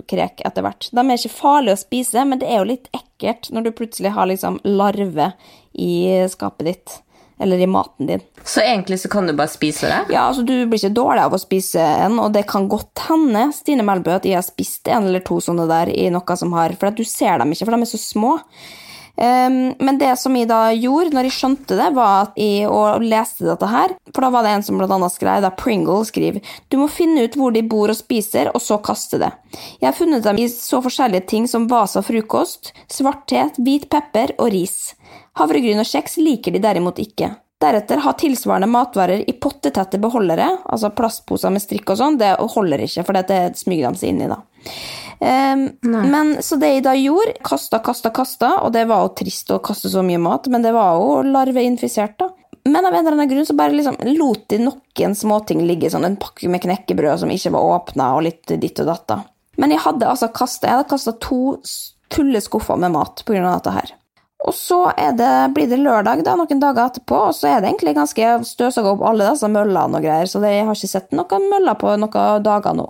[0.09, 0.89] krek etter hvert.
[0.89, 4.15] De er ikke farlige å spise, men det er jo litt ekkelt når du plutselig
[4.15, 5.31] har liksom larve
[5.77, 5.93] i
[6.33, 6.97] skapet ditt
[7.41, 8.23] eller i maten din.
[8.43, 10.13] Så egentlig så kan du bare spise det?
[10.13, 13.47] Ja, altså du blir ikke dårlig av å spise en, og det kan godt hende,
[13.55, 16.77] Stine Melbø, at jeg har spist en eller to sånne der i noe som har
[16.79, 18.37] For du ser dem ikke, for de er så små.
[19.21, 23.03] Um, men det som jeg da gjorde når jeg skjønte det, var at jeg og
[23.03, 26.39] leste dette her For da var det en som blant annet skrev, da Pringle skriver
[26.71, 29.29] Du må finne ut hvor de bor og spiser, og så kaste det.
[29.81, 34.33] Jeg har funnet dem i så forskjellige ting som Vasa frokost, svart te, hvit pepper
[34.39, 34.95] og ris.
[35.39, 37.31] Havregryn og kjeks liker de derimot ikke.
[37.61, 42.81] Deretter ha tilsvarende matvarer i pottetette beholdere, altså plastposer med strikk og sånn, det holder
[42.87, 44.39] ikke, for det smyger de seg inn i, da.
[45.21, 49.53] Um, men så det jeg da gjorde, kasta, kasta, kasta, og det var jo trist
[49.53, 52.31] å kaste så mye mat, men det var jo larveinfisert, da.
[52.65, 56.05] Men av en eller annen grunn så bare liksom lot de noen småting ligge, sånn
[56.05, 59.21] en pakke med knekkebrød som ikke var åpna, og litt ditt og datt, da.
[59.61, 61.41] Men jeg hadde altså kasta to
[62.11, 63.97] fulle skuffer med mat av dette her.
[64.41, 64.79] Og så
[65.17, 68.95] det, blir det lørdag da, noen dager etterpå, og så er det egentlig ganske støvsuga
[68.95, 72.41] opp alle disse møllene og greier, så jeg har ikke sett noen møller på noen
[72.45, 72.87] dager nå.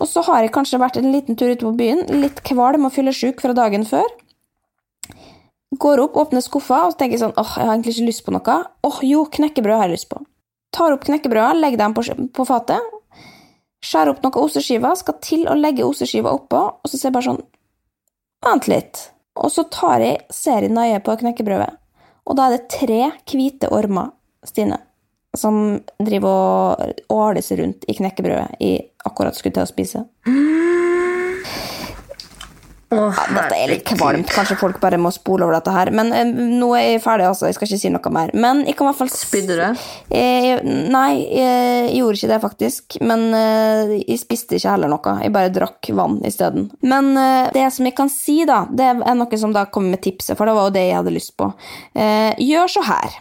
[0.00, 2.94] Og så har jeg kanskje vært en liten tur ute på byen, litt kvalm og
[2.96, 4.08] fyllesyk fra dagen før.
[5.84, 8.58] Går opp, åpner skuffa og tenker sånn åh, jeg har egentlig ikke lyst på noe.
[8.88, 10.20] Åh, jo, knekkebrød har jeg lyst på.
[10.74, 12.92] Tar opp knekkebrødet, legger dem på, på fatet.
[13.84, 17.30] Skjærer opp noen osteskiver, skal til å legge osteskiva oppå, og så ser jeg bare
[17.32, 17.44] sånn
[18.44, 18.98] Vent litt.
[19.40, 21.72] Og så tar jeg, ser jeg nøye på knekkebrødet,
[22.24, 24.12] og da er det tre hvite ormer,
[24.44, 24.76] Stine,
[25.36, 28.74] som driver og åler seg rundt i knekkebrødet i
[29.08, 30.04] akkurat skulle til å spise.
[32.94, 34.30] Åh, Ja, dette er litt kvalmt.
[34.32, 35.90] Kanskje folk bare må spole over dette her.
[35.94, 37.48] Men eh, nå er jeg ferdig, altså.
[37.50, 38.32] Jeg skal ikke si noe mer.
[38.34, 39.84] Men jeg kan i hvert fall Spydde du?
[40.14, 40.62] Eh,
[40.94, 42.98] nei, jeg gjorde ikke det, faktisk.
[43.04, 45.16] Men eh, jeg spiste ikke heller noe.
[45.24, 46.70] Jeg bare drakk vann isteden.
[46.86, 50.04] Men eh, det som jeg kan si, da, det er noe som da kommer med
[50.06, 51.50] tipset, for det var jo det jeg hadde lyst på.
[51.98, 53.18] Eh, gjør så her.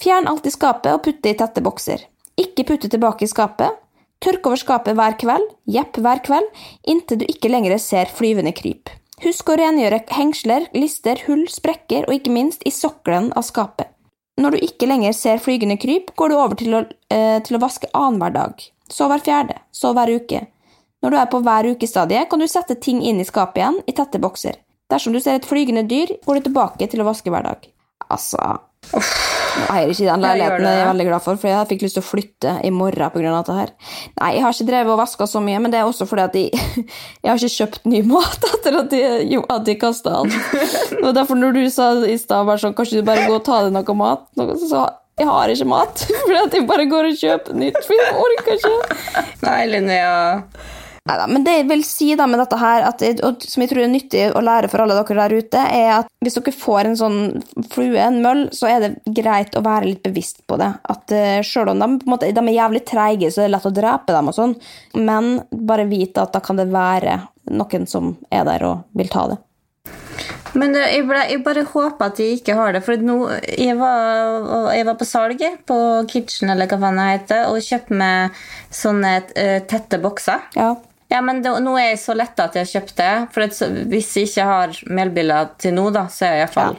[0.00, 2.02] Fjern alt i skapet og putt det i tette bokser.
[2.40, 3.76] Ikke putte tilbake i skapet.
[4.20, 6.48] Tørk over skapet hver kveld, jepp hver kveld,
[6.92, 8.90] inntil du ikke lenger ser flyvende kryp.
[9.20, 13.90] Husk å rengjøre hengsler, lister, hull, sprekker og ikke minst i sokkelen av skapet.
[14.40, 16.80] Når du ikke lenger ser flygende kryp, går du over til å,
[17.12, 18.64] eh, til å vaske annenhver dag.
[18.88, 20.46] Så hver fjerde, så hver uke.
[21.02, 23.92] Når du er på hver ukestadie, kan du sette ting inn i skapet igjen i
[23.92, 24.56] tette bokser.
[24.90, 27.68] Dersom du ser et flygende dyr, går du tilbake til å vaske hver dag.
[28.10, 28.58] Altså
[29.60, 30.74] Jeg eier ikke den leiligheten, det.
[30.74, 33.34] jeg er veldig glad for, for jeg fikk lyst til å flytte i morgen pga.
[33.36, 33.74] dette her.
[34.20, 36.38] Nei, jeg har ikke drevet og vaska så mye, men det er også fordi at
[36.40, 36.86] jeg,
[37.22, 40.22] jeg har ikke kjøpt ny mat etter at jeg, jo, at jeg kasta.
[40.24, 43.46] Det var derfor når du sa i stad bare sånn, kanskje du bare går og
[43.46, 44.88] tar deg noe mat, så jeg
[45.20, 48.54] jeg har ikke mat, fordi at jeg bare går og kjøper nytt, for jeg orker
[48.56, 49.24] ikke.
[49.44, 50.14] Nei, Linnea.
[51.08, 53.82] Neida, men det jeg vil si da med dette her, at, og som jeg tror
[53.86, 56.98] er nyttig å lære for alle dere der ute, er at hvis dere får en
[57.00, 57.18] sånn
[57.72, 60.68] flue, en møll, så er det greit å være litt bevisst på det.
[60.92, 63.76] At uh, selv om de, måte, de er jævlig treige, så er det lett å
[63.80, 64.56] drepe dem og sånn,
[65.00, 69.30] men bare vite at da kan det være noen som er der og vil ta
[69.32, 69.40] det.
[70.58, 72.82] Men jeg, ble, jeg bare håper at de ikke har det.
[72.84, 75.78] For nå, jeg, var, jeg var på salget på
[76.10, 78.40] Kitchen eller hva faen det heter, og kjøpte meg
[78.74, 80.48] sånne eh, tette bokser.
[80.58, 80.72] Ja.
[81.10, 83.10] Ja, men det, nå er jeg så letta at jeg har kjøpt det.
[83.34, 83.56] For at,
[83.90, 86.76] hvis jeg ikke har melbiler til nå, da, så er jeg iallfall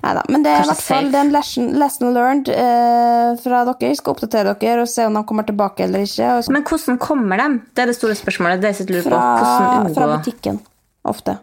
[0.00, 0.24] Nei da.
[0.28, 3.90] Men det er i hvert fall den en lesson, lesson learned eh, fra dere.
[3.90, 6.32] Jeg skal oppdatere dere og se om de kommer tilbake eller ikke.
[6.52, 7.48] Men hvordan kommer de?
[7.72, 8.60] Det er det store spørsmålet.
[8.60, 9.20] Det jeg lurer på.
[9.20, 10.60] fra, fra butikken,
[11.08, 11.40] ofte.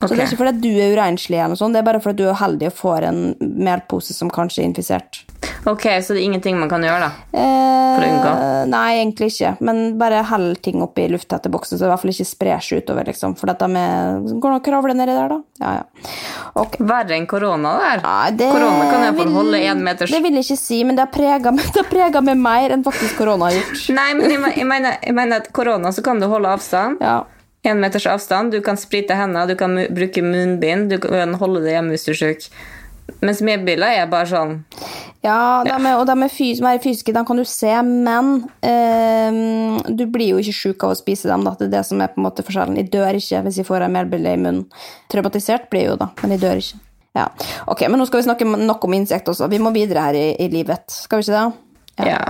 [0.00, 2.22] Så det er ikke fordi du er urenslig, eller noe sånt, det er bare fordi
[2.22, 5.18] du er heldig og får en melpose som kanskje er infisert.
[5.68, 7.10] Ok, så det er ingenting man kan gjøre, da?
[7.36, 8.30] Eh, For å unngå?
[8.72, 9.50] Nei, egentlig ikke.
[9.66, 12.80] Men bare hell ting oppi lufttette bokser, så det i hvert fall ikke sprer seg
[12.80, 13.34] utover, liksom.
[13.36, 15.38] For dette med Går det an å kravle nedi der, da?
[15.60, 16.14] Ja, ja.
[16.62, 16.86] Okay.
[16.88, 18.38] Verre enn korona, det her.
[18.40, 21.12] Det Korona kan iallfall holde én meters Det vil jeg ikke si, men det har
[21.12, 23.84] prega meg, mer enn faktisk korona har gjort.
[24.00, 27.04] Nei, men jeg, jeg, mener, jeg mener at korona så kan du holde avstand.
[27.04, 27.18] Ja.
[27.62, 28.54] Én meters avstand.
[28.54, 32.12] Du kan sprite hendene, du kan bruke munnbind, du kan holde deg hjemme hvis du
[32.14, 32.46] er syk.
[33.24, 34.52] Mens medbiler er bare sånn
[35.24, 39.40] Ja, de er, og de er fys mer fysiske, de kan du se, men eh,
[39.90, 41.44] du blir jo ikke sjuk av å spise dem.
[41.44, 41.56] Da.
[41.58, 42.78] Det er det som er på en måte forskjellen.
[42.80, 44.62] Jeg dør ikke hvis jeg får en melbille i munnen.
[45.12, 46.80] Traumatisert blir jeg jo, da, men jeg dør ikke.
[47.18, 47.26] Ja.
[47.68, 49.50] Ok, men nå skal vi snakke nok om insekter også.
[49.50, 50.86] Vi må videre her i, i livet.
[50.94, 52.06] Skal vi ikke det?
[52.14, 52.22] Ja.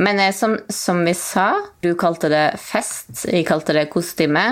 [0.00, 1.50] Men eh, som, som vi sa,
[1.84, 4.46] du kalte det fest, jeg kalte det kosetime.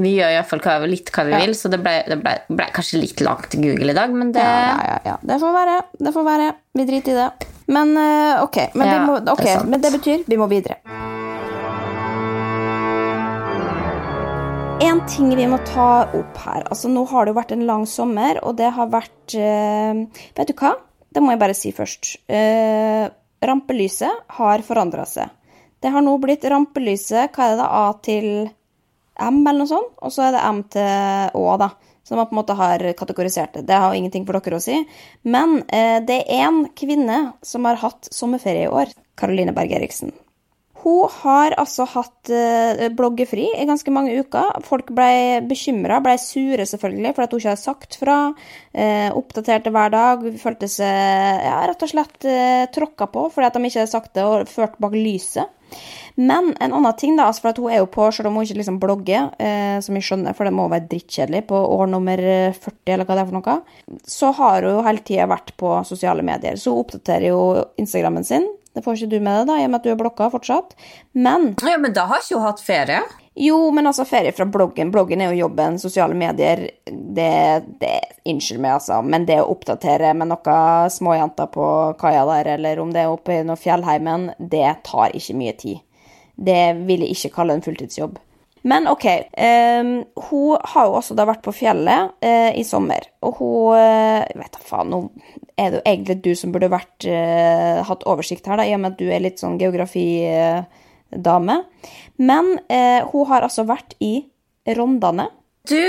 [0.00, 1.40] Vi gjør iallfall hva, litt hva vi Ja.
[1.44, 4.44] vil, så det ble, det ble, ble kanskje litt langt Google i dag, men det
[4.44, 5.16] Ja, ja.
[5.20, 5.76] Det får være.
[5.98, 6.52] Det får være.
[6.74, 7.50] Vi driter i det.
[7.70, 9.70] Men eh, ok, men, må, det er ok, sant.
[9.70, 10.80] men det betyr vi må videre.
[14.80, 17.84] En ting vi må ta opp her altså Nå har det jo vært en lang
[17.86, 20.00] sommer, og det har vært uh,
[20.38, 20.72] Vet du hva?
[21.10, 22.14] Det må jeg bare si først.
[22.30, 23.10] Uh,
[23.44, 25.28] rampelyset har forandra seg.
[25.80, 27.68] Det har nå blitt rampelyset Hva er det da?
[27.68, 28.30] A til
[29.20, 29.92] M, eller noe sånt?
[30.00, 31.70] Og så er det M til Å, da.
[32.06, 33.66] Så man på en måte har kategorisert det.
[33.68, 34.80] Det har jo ingenting for dere å si.
[35.28, 38.90] Men eh, det er én kvinne som har hatt sommerferie i år.
[39.20, 40.10] Karoline Berg Eriksen.
[40.80, 44.62] Hun har altså hatt eh, bloggefri i ganske mange uker.
[44.64, 48.18] Folk ble bekymra, ble sure selvfølgelig, for at hun ikke har sagt fra.
[48.72, 50.24] Eh, oppdaterte hver dag.
[50.40, 54.14] Følte seg ja, rett og slett eh, tråkka på fordi at de ikke hadde sagt
[54.16, 55.52] det og ført bak lyset.
[56.20, 58.46] Men en annen ting, da, altså for at hun er jo på, selv om hun
[58.46, 62.20] ikke liksom blogger, eh, som jeg skjønner, for det må være drittkjedelig på år nummer
[62.20, 65.74] 40, eller hva det er for noe, så har hun jo hele tida vært på
[65.88, 66.58] sosiale medier.
[66.60, 67.42] Så hun oppdaterer jo
[67.80, 68.48] Instagrammen sin.
[68.74, 70.76] Det får ikke du med deg, da, i og med at du er blokka fortsatt.
[71.12, 73.00] Men Ja, men da har ikke hun hatt ferie.
[73.34, 74.92] jo, men altså ferie fra bloggen.
[74.94, 75.78] Bloggen er jo jobben.
[75.82, 77.32] Sosiale medier, det,
[77.80, 77.96] det
[78.30, 81.66] Unnskyld meg, altså, men det å oppdatere med noen småjenter på
[81.98, 85.80] kaia der, eller om det er oppe i noe fjellheimen, det tar ikke mye tid.
[86.36, 88.20] Det vil jeg ikke kalle en fulltidsjobb.
[88.62, 89.06] Men ok,
[89.80, 94.24] Um, hun har jo også da vært på fjellet uh, i sommer, og hun uh,
[94.36, 94.98] vet da faen, nå
[95.60, 98.82] er det jo egentlig du som burde vært, uh, hatt oversikt her, da, i og
[98.82, 101.56] med at du er litt sånn geografidame.
[102.20, 104.26] Men hun har altså vært i
[104.76, 105.26] Rondane.
[105.68, 105.80] Du,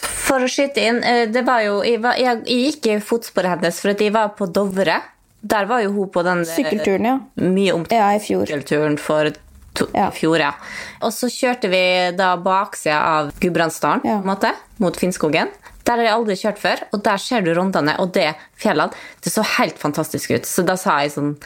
[0.00, 0.98] for å skyte inn,
[1.30, 4.34] det var jo Jeg, var, jeg, jeg gikk i fotsporet hennes, for at jeg var
[4.38, 4.98] på Dovre.
[5.40, 7.16] Der var jo hun på den Sykkelturen, ja.
[7.46, 9.30] mye omtalte Ja, sykkelturen for
[9.94, 10.08] Ja.
[10.08, 10.52] i fjor, ja.
[11.02, 11.82] Og så kjørte vi
[12.18, 14.18] da baksida av Gudbrandsdalen, Ja.
[14.20, 15.48] på en måte, mot Finnskogen.
[15.84, 18.92] Der har jeg aldri kjørt før, og der ser du Rondane, og det fjellene.
[19.22, 20.42] Det så helt fantastisk ut.
[20.46, 21.36] Så da sa jeg sånn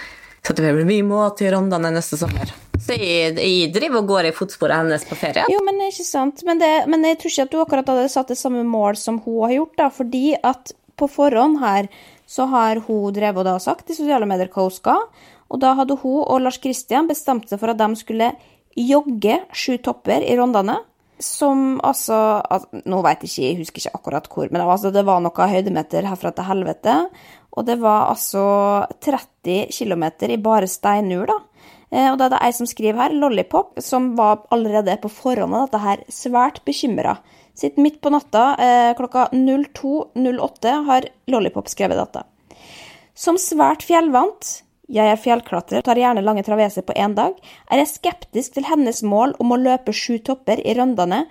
[0.44, 0.74] så det
[1.08, 2.50] må til Rondane neste sommer.
[2.76, 5.46] Så jeg, jeg driver og går i fotsporet hennes på ferie.
[5.48, 6.42] Jo, men ikke sant.
[6.44, 9.22] Men, det, men jeg tror ikke at du akkurat hadde satt det samme mål som
[9.24, 11.88] hun har gjort, da, fordi at på forhånd her
[12.28, 15.08] så har hun drevet og sagt i sosiale medier hva hun skal,
[15.54, 18.32] og da hadde hun og Lars Kristian bestemt seg for at de skulle
[18.74, 20.80] jogge sju topper i Rondane.
[21.22, 25.04] Som altså, altså Nå vet jeg ikke, jeg husker ikke akkurat hvor, men altså, det
[25.06, 26.96] var noen høydemeter herfra til helvete.
[27.54, 28.42] Og det var altså
[29.06, 31.38] 30 km i bare steinur, da.
[31.94, 35.54] Eh, Og da er det ei som skriver her, Lollipop, som var allerede på forhånd
[35.54, 37.20] av dette her svært bekymra.
[37.54, 42.26] Sitt midt på natta eh, klokka 02.08 har Lollipop skrevet dette.
[43.14, 47.36] Som svært fjellvant, jeg er fjellklatrer tar gjerne lange traveser på én dag,
[47.70, 51.24] er jeg skeptisk til hennes mål om å løpe sju topper i røndene,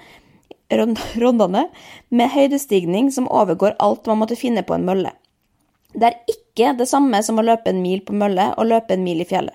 [1.21, 1.67] Rondane
[2.09, 5.11] med høydestigning som overgår alt man måtte finne på en mølle.
[5.93, 9.03] Det er ikke det samme som å løpe en mil på mølle og løpe en
[9.05, 9.53] mil i fjellet.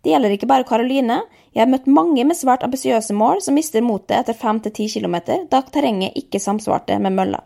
[0.00, 1.18] Det gjelder ikke bare Karoline.
[1.52, 5.16] Jeg har møtt mange med svært ambisiøse mål som mister motet etter 5-10 km,
[5.50, 7.42] da terrenget ikke samsvarte med mølla.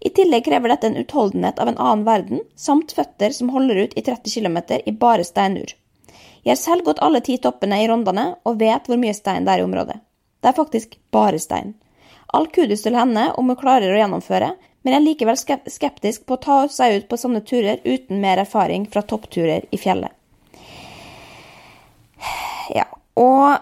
[0.00, 3.96] I tillegg krever dette en utholdenhet av en annen verden, samt føtter som holder ut
[3.98, 5.74] i 30 km i bare steinur.
[6.42, 9.56] Jeg har selv gått alle ti toppene i Rondane og vet hvor mye stein det
[9.56, 9.98] er i området.
[10.40, 11.74] Det er faktisk bare stein.
[12.32, 14.52] All kudus til henne om hun klarer å gjennomføre,
[14.82, 15.38] men jeg er likevel
[15.72, 19.80] skeptisk på å ta seg ut på sånne turer uten mer erfaring fra toppturer i
[19.80, 20.14] fjellet.
[22.74, 22.84] Ja,
[23.16, 23.58] og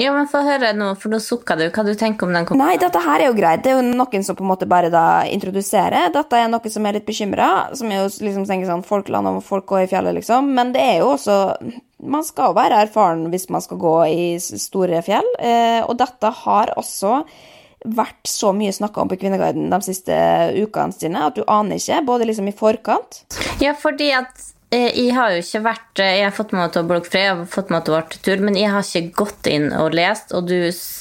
[0.00, 1.66] Ja, men Få høre nå, for nå sukka du.
[1.68, 2.46] Hva du tenker om den?
[2.56, 3.62] Nei, dette her er jo greit.
[3.64, 6.08] Det er jo noen som på en måte bare da introduserer.
[6.14, 9.36] Dette er noe som er litt bekymra, som er jo liksom tenker sånn folk lander
[9.38, 10.48] og folk går i fjellet, liksom.
[10.56, 11.38] Men det er jo også
[12.02, 16.32] Man skal jo være erfaren hvis man skal gå i store fjell, eh, og dette
[16.34, 17.20] har også
[17.94, 20.16] vært så mye snakka om på Kvinneguiden de siste
[20.58, 23.22] ukene sine at du aner ikke, både liksom i forkant
[23.62, 27.20] Ja, fordi at jeg har jo ikke vært eh, Jeg har fått meg til bloggfri,
[27.20, 30.32] jeg har fått meg til tur, men jeg har ikke gått inn og lest.
[30.32, 30.54] Og du,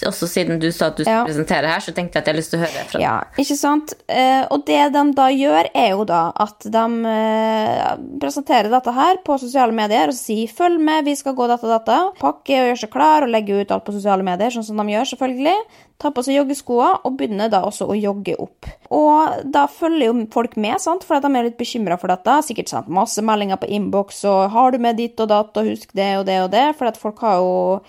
[0.10, 1.26] også siden du sa at du skulle Ja.
[1.28, 3.06] presentere her, så tenkte jeg at jeg har lyst til å høre fra deg.
[3.06, 3.94] Ja, ikke sant?
[4.08, 9.22] Eh, og det de da gjør, er jo da at de eh, presenterer dette her
[9.26, 12.20] på sosiale medier og sier 'følg med, vi skal gå dette og dette'.
[12.20, 14.94] Pakke og gjøre seg klar og legge ut alt på sosiale medier, sånn som de
[14.94, 15.56] gjør, selvfølgelig.
[16.02, 18.66] Ta på seg joggeskoene og begynner da også å jogge opp.
[18.90, 21.06] Og da følger jo folk med, sant?
[21.06, 22.40] for de er litt bekymra for dette.
[22.48, 25.94] Sikkert sendt masse meldinger på innboks og 'har du med ditt og datt', og 'husk
[25.94, 27.82] det og det og det', for at folk har jo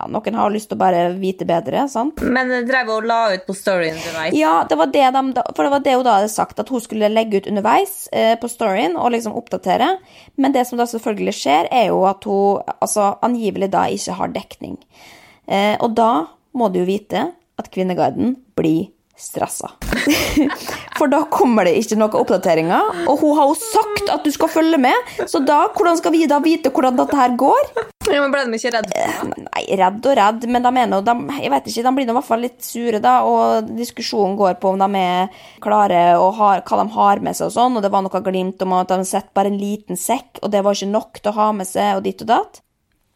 [0.00, 2.22] ja, Noen har lyst til å bare vite bedre, sant?
[2.22, 4.34] Men jeg drev og la ut på storyen underveis.
[4.38, 6.80] Ja, det var det de, for det var det hun da hadde sagt, at hun
[6.80, 9.98] skulle legge ut underveis eh, på storyen og liksom oppdatere.
[10.36, 14.32] Men det som da selvfølgelig skjer, er jo at hun altså, angivelig da ikke har
[14.32, 14.78] dekning.
[15.46, 17.28] Eh, og da må du jo vite
[17.60, 18.88] at Kvinneguiden blir
[19.20, 19.70] stressa.
[20.98, 24.50] For da kommer det ikke noen oppdateringer, og hun har jo sagt at du skal
[24.52, 27.72] følge med, så da, hvordan skal vi da vite hvordan dette her går?
[28.10, 29.04] Ja, men ble de ikke redde?
[29.44, 32.28] Nei, redd og redd, men de nå de, Jeg vet ikke, de blir i hvert
[32.30, 36.80] fall litt sure, da, og diskusjonen går på om de er klare og har, hva
[36.80, 39.08] de har med seg og sånn, og det var noe glimt om at de har
[39.08, 41.98] sett bare en liten sekk, og det var ikke nok til å ha med seg,
[41.98, 42.64] og ditt og datt.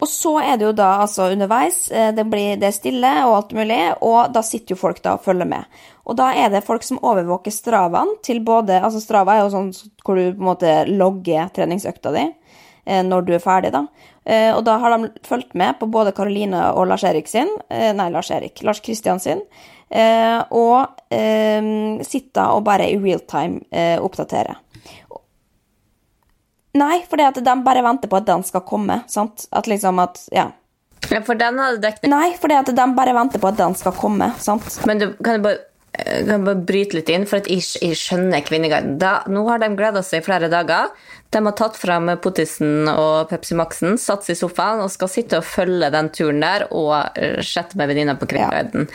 [0.02, 3.52] Og så er det jo da altså underveis, eh, det, blir, det stille og alt
[3.56, 5.68] mulig, og da sitter jo folk da og følger med.
[6.04, 9.70] Og da er det folk som overvåker stravaen til både Altså Strava er jo sånn
[10.04, 13.86] hvor du på en måte logger treningsøkta di eh, når du er ferdig, da.
[14.26, 18.10] Eh, Og da har de fulgt med på både Karoline og Lars Erik sin, nei,
[18.10, 19.40] Lars Erik, Lars Kristian sin,
[20.50, 21.12] og
[22.02, 23.60] sitter og bare i real time
[24.02, 24.63] oppdaterer.
[26.74, 29.46] Nei, fordi at de bare venter på at den skal komme, sant?
[29.54, 30.48] At liksom at, ja.
[31.10, 32.10] Ja, for den hadde dekning.
[32.14, 34.80] Nei, fordi at de bare venter på at den skal komme, sant?
[34.88, 35.60] Men du, kan du bare,
[35.92, 38.96] eh, kan bare bryte litt inn, for at jeg, jeg skjønner Kvinneguiden.
[39.02, 40.90] Da, nå har de gleda seg i flere dager.
[41.34, 45.40] De har tatt fram Pottisen og Pepsi Max-en, satt seg i sofaen og skal sitte
[45.40, 48.90] og følge den turen der og sette chatte med venninna på Kvinneguiden.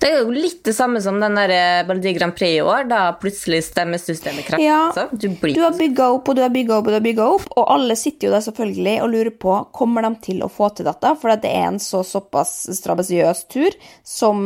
[0.00, 2.86] Det er jo litt det samme som den der eh, Melodi Grand Prix i år,
[2.88, 4.64] da plutselig stemmesystemet krasjer.
[4.64, 5.06] Ja, altså.
[5.12, 7.34] Du blir du har bygga opp og du har bygga opp og du har bygget
[7.36, 10.70] opp, og alle sitter jo der selvfølgelig og lurer på kommer de til å få
[10.72, 14.40] til dette, for det er en så såpass strabasiøs tur som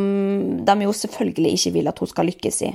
[0.66, 2.72] de jo selvfølgelig ikke vil at hun skal lykkes i.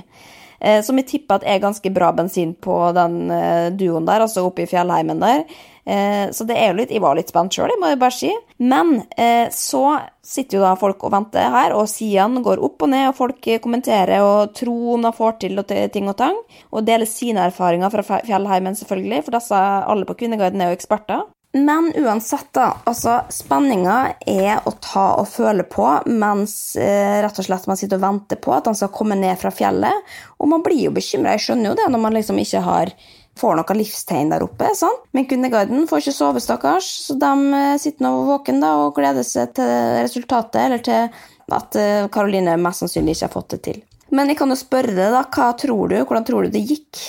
[0.60, 4.46] Eh, Som jeg tipper at er ganske bra bensin på den eh, duoen der, altså
[4.48, 5.44] oppe i fjellheimen der.
[5.86, 8.30] Eh, Så det er jo litt Jeg var litt spent sjøl, må jeg bare si.
[8.58, 12.92] Men eh, så sitter jo da folk og venter her, og sidene går opp og
[12.92, 16.36] ned, og folk kommenterer og tror de får til og ting og tang,
[16.70, 21.26] og deler sine erfaringer fra fjellheimen, selvfølgelig, for disse alle på Kvinneguiden er jo eksperter.
[21.52, 22.68] Men uansett, da.
[22.86, 27.98] Altså, spenninga er å ta og føle på mens eh, rett og slett man sitter
[27.98, 30.12] og venter på at han skal komme ned fra fjellet.
[30.38, 32.94] Og man blir jo bekymra, jeg skjønner jo det, når man liksom ikke har
[33.40, 34.70] får noe livstegn der oppe.
[34.76, 34.96] Sånn.
[35.16, 39.26] Men Kundeguiden får ikke sove, stakkars, så de eh, sitter nå våken da og gleder
[39.26, 41.08] seg til resultatet, eller til
[41.50, 43.82] at eh, Karoline mest sannsynlig ikke har fått det til.
[44.14, 45.98] Men jeg kan jo spørre deg, da, hva tror du?
[46.02, 47.02] Hvordan tror du det gikk?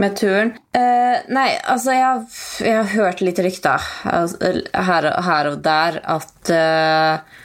[0.00, 0.52] Med turen?
[0.76, 4.52] Uh, nei, altså jeg har, jeg har hørt litt rykter altså,
[4.86, 7.40] her, her og der at uh,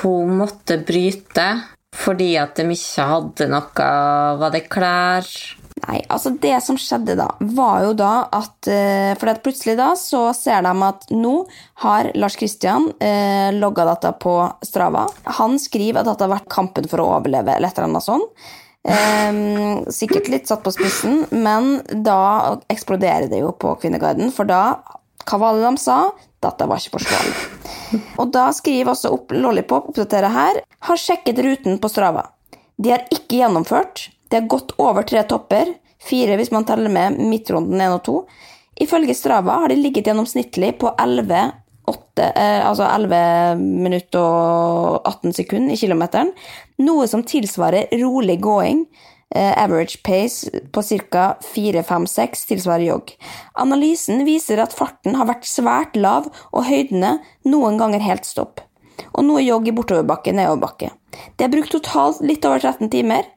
[0.00, 1.46] hun måtte bryte
[2.00, 3.86] fordi at de ikke hadde noe
[4.40, 5.26] Var det klær?
[5.86, 10.26] Nei, altså det som skjedde da, var jo da at eh, For plutselig da så
[10.36, 11.34] ser de at nå
[11.84, 14.34] har Lars Kristian eh, logga dette på
[14.66, 15.06] Strava.
[15.40, 18.50] Han skriver at dette har vært kampen for å overleve, eller et eller annet sånt.
[18.80, 19.40] Eh,
[19.92, 24.80] sikkert litt satt på spissen, men da eksploderer det jo på Kvinneguiden, for da
[25.28, 25.98] Hva var det de sa?
[26.40, 28.04] Dette var ikke forsvarlig.
[28.20, 32.24] Og da skriver også opp Lollipop, oppdaterer her, har sjekket ruten på Strava.
[32.80, 34.08] De har ikke gjennomført.
[34.30, 38.16] Det har gått over tre topper, fire hvis man teller med midtrunden 1 og 2.
[38.80, 41.50] Ifølge Strava har de ligget gjennomsnittlig på 11,
[41.90, 46.30] 8, eh, altså 11 minutter og 18 sekunder i kilometeren,
[46.78, 48.84] noe som tilsvarer rolig gåing.
[49.34, 51.36] Eh, average pace på ca.
[51.54, 53.12] 4-5-6 tilsvarer jogg.
[53.54, 58.62] Analysen viser at farten har vært svært lav, og høydene noen ganger helt stopp.
[59.14, 60.90] Og noe jogg i bortoverbakke, nedoverbakke.
[61.38, 63.28] Det er brukt totalt litt over 13 timer.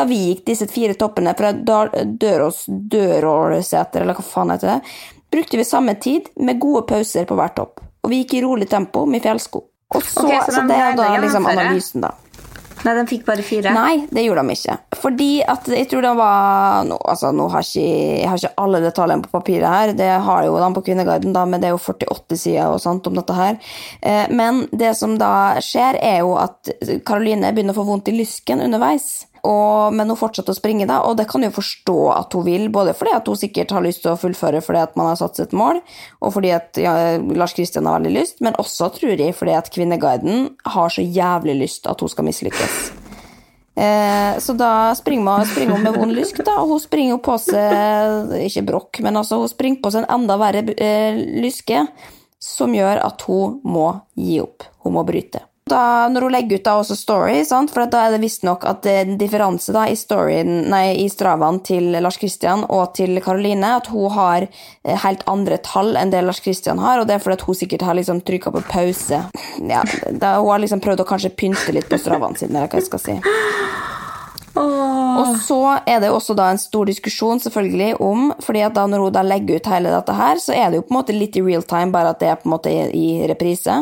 [0.00, 4.94] Da vi gikk disse fire toppene fra Dørås Dørålseter, eller hva faen heter det,
[5.30, 7.84] brukte vi samme tid med gode pauser på hver topp.
[8.00, 9.60] Og vi gikk i rolig tempo med fjellsko.
[9.92, 12.14] Og så, okay, så så det er da liksom analysen, da.
[12.80, 13.74] Nei, den fikk bare fire.
[13.76, 14.78] Nei, det gjorde de ikke.
[15.02, 18.80] Fordi at jeg tror det var nå, altså, nå har ikke, Jeg har ikke alle
[18.86, 21.82] detaljene på papiret her, det har jo de på Kvinneguiden, da, men det er jo
[21.82, 23.60] 48 sider og sånt om dette her.
[24.00, 26.72] Eh, Men det som da skjer, er jo at
[27.04, 29.26] Karoline begynner å få vondt i lysken underveis.
[29.46, 32.68] Og, men hun fortsetter å springe, da, og det kan jo forstå at hun vil,
[32.72, 35.40] både fordi at hun sikkert har lyst til å fullføre fordi at man har satt
[35.40, 35.80] sitt mål,
[36.20, 36.94] og fordi at ja,
[37.36, 41.56] Lars Kristian har veldig lyst, men også, tror jeg, fordi at Kvinneguiden har så jævlig
[41.62, 42.80] lyst at hun skal mislykkes.
[43.80, 47.36] Eh, så da springer, man, springer hun med vond lysk, da, og hun springer på
[47.40, 51.86] seg Ikke brokk, men altså hun springer på seg en enda verre eh, lyske,
[52.40, 54.66] som gjør at hun må gi opp.
[54.84, 55.44] Hun må bryte.
[55.70, 57.70] Da, når hun legger ut da også story, sant?
[57.70, 61.06] for da er det visstnok at det er en differanse da, i, storyen, nei, i
[61.12, 66.10] stravaen til Lars Kristian og til Karoline, at hun har eh, helt andre tall enn
[66.10, 68.64] det Lars Kristian har, og det er fordi at hun sikkert har liksom trykka på
[68.72, 69.22] pause.
[69.62, 72.82] Ja, da, hun har liksom prøvd å kanskje pynte litt på stravaen sine, eller hva
[72.82, 73.18] jeg skal si.
[74.60, 78.86] Og så er det jo også da en stor diskusjon selvfølgelig om fordi at da
[78.90, 81.16] når hun da legger ut hele dette her, så er det jo på en måte
[81.16, 83.76] litt i real time, bare at det er på en måte i reprise.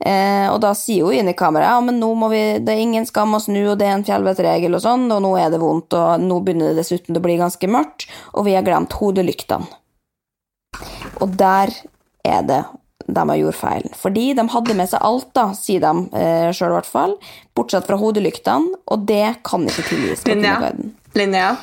[0.00, 2.80] Eh, og da sier hun inn i kameraet ja, men nå må vi, det er
[2.80, 5.60] ingen skam å snu, og det er en fjellvettregel og sånn, og nå er det
[5.60, 9.68] vondt, og nå begynner det dessuten å bli ganske mørkt, og vi har glemt hodelyktene.
[11.20, 11.74] Og der
[12.24, 12.62] er det
[13.10, 13.92] de har gjort feilen.
[13.98, 17.16] Fordi de hadde med seg alt, da, sier de eh, sjøl i hvert fall,
[17.58, 20.72] bortsett fra hodelyktene, og det kan ikke tilgis på Linnea?
[21.18, 21.54] Linnea?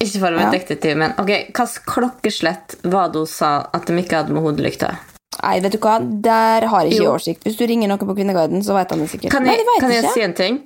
[0.00, 0.54] Ikke for å være Ja.
[0.54, 4.94] detektiv, men ok, hvilket klokkeslett var det hun sa at de ikke hadde med hodelykta?
[5.38, 7.10] Nei, vet du hva, der har jeg ikke Jo.
[7.14, 7.44] oversikt.
[7.46, 9.30] Hvis du ringer noen på Kvinneguiden, så vet han det sikkert.
[9.32, 10.58] Kan Nei, jeg, de kan jeg si en ting?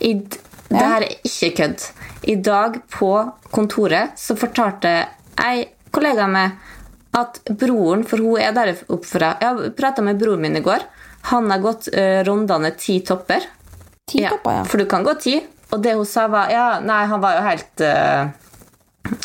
[0.00, 0.12] I,
[0.70, 1.84] det her er ikke kødd.
[2.26, 3.10] I dag på
[3.54, 4.94] kontoret så fortalte
[5.44, 6.56] ei kollega meg
[7.16, 10.82] at broren, for hun er der oppe fra Jeg prata med broren min i går.
[11.30, 13.46] Han har gått uh, rundene ti topper.
[14.08, 14.64] Ti topper, ja.
[14.68, 15.36] For du kan gå ti.
[15.72, 18.28] Og det hun sa, var Ja, nei, han var jo helt uh,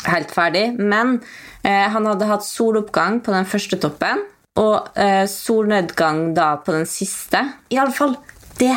[0.06, 0.64] Helt ferdig.
[0.78, 4.24] Men uh, han hadde hatt soloppgang på den første toppen,
[4.60, 7.40] og eh, solnedgang da på den siste.
[7.72, 8.16] I alle fall,
[8.60, 8.74] det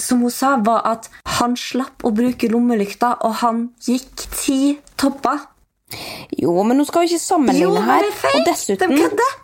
[0.00, 1.08] som hun sa, var at
[1.38, 5.44] han slapp å bruke lommelykta, og han gikk ti topper.
[6.36, 8.02] Jo, men nå skal vi ikke sammenligne her.
[8.04, 8.40] det er feil!
[8.40, 9.36] Og dessuten De kødder!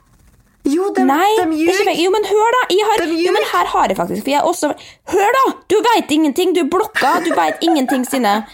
[0.65, 1.89] Jo, de, Nei, de ikke ljug!
[2.01, 2.61] Jo, men hør, da!
[2.89, 4.71] Har, jo, men her har jeg faktisk For jeg også
[5.13, 5.43] Hør, da!
[5.69, 6.55] Du veit ingenting!
[6.57, 7.19] Du er blokka!
[7.25, 8.39] Du veit ingenting, Sine.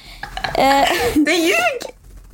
[0.58, 0.90] Eh,
[1.26, 1.82] Det ljug!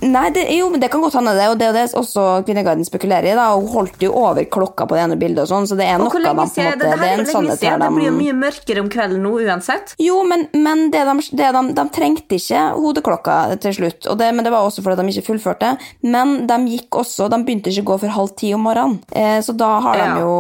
[0.01, 2.85] Nei, det, jo, men det kan godt hende det, og det er det også Kvinneguiden
[2.85, 3.35] spekulerer i.
[3.39, 5.99] da, Hun holdt jo over klokka på det ene bildet, og sånn, så det er
[5.99, 7.81] noe en måte, Det, det her er en sannhet siden.
[7.81, 7.87] her.
[7.87, 9.95] Det blir jo mye mørkere om kvelden nå uansett.
[9.99, 14.35] jo, men, men det de, det de, de trengte ikke hodeklokka til slutt, og det,
[14.35, 15.73] men det var også fordi de ikke fullførte.
[16.03, 19.41] Men de gikk også, de begynte ikke å gå før halv ti om morgenen, eh,
[19.41, 20.15] så da har Ja.
[20.15, 20.37] de jo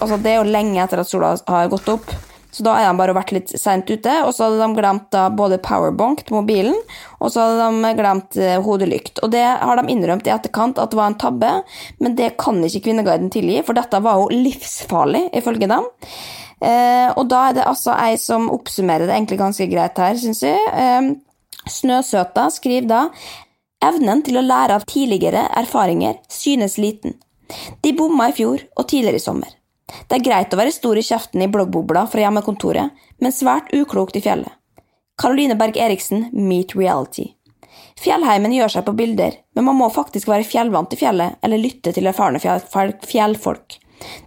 [0.00, 2.10] altså Det er jo lenge etter at sola har gått opp.
[2.54, 5.24] Så da har de bare vært litt seint ute, og så hadde de glemt da
[5.34, 6.76] både powerbank til mobilen,
[7.18, 9.18] og så hadde de glemt eh, hodelykt.
[9.26, 11.50] Og det har de innrømt i etterkant at det var en tabbe,
[11.98, 15.88] men det kan ikke Kvinneguiden tilgi, for dette var jo livsfarlig, ifølge dem.
[16.62, 20.44] Eh, og da er det altså ei som oppsummerer det egentlig ganske greit her, syns
[20.46, 20.60] jeg.
[20.70, 21.10] Eh,
[21.74, 23.02] Snøsøta skriver da
[23.84, 27.18] Evnen til å lære av tidligere erfaringer synes liten.
[27.84, 29.50] De bomma i fjor og tidligere i sommer.
[29.86, 34.16] Det er greit å være stor i kjeften i bloggbobla fra hjemmekontoret, men svært uklokt
[34.16, 34.52] i fjellet.
[35.20, 37.28] Caroline Berg Eriksen, Meet Reality.
[38.00, 41.92] Fjellheimen gjør seg på bilder, men man må faktisk være fjellvant i fjellet eller lytte
[41.94, 43.78] til erfarne fjell- fjell- fjellfolk.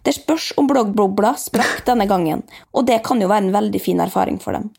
[0.08, 4.00] Det spørs om bloggbobla sprakk denne gangen, og det kan jo være en veldig fin
[4.04, 4.72] erfaring for dem.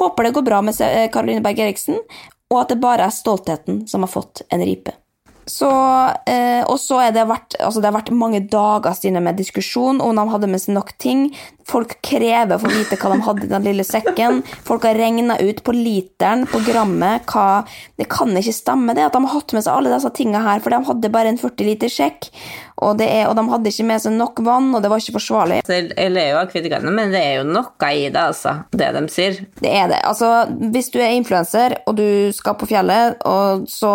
[0.00, 2.00] Håper det går bra med eh, Caroline Berg Eriksen,
[2.50, 4.96] og at det bare er stoltheten som har fått en ripe.
[5.48, 5.68] Så,
[6.30, 9.98] eh, og så er det vært, altså det har vært mange dager siden med diskusjon
[10.02, 11.30] om de hadde med seg nok ting.
[11.68, 14.42] Folk krever å få vite hva de hadde i den lille sekken.
[14.66, 17.64] Folk har regna ut på literen, på grammet, hva
[17.98, 20.62] Det kan ikke stemme det at de har hatt med seg alle disse tingene her,
[20.62, 22.28] for de hadde bare en 40 liter sjekk,
[22.82, 25.60] og, er, og de hadde ikke med seg nok vann, og det var ikke forsvarlig.
[25.70, 28.56] Jeg ler jo av kritikerne, men det er jo noe i det, altså.
[28.74, 29.38] Det de sier.
[29.60, 30.00] Det er det.
[30.08, 30.30] Altså,
[30.74, 33.92] hvis du er influenser, og du skal på fjellet, og, så,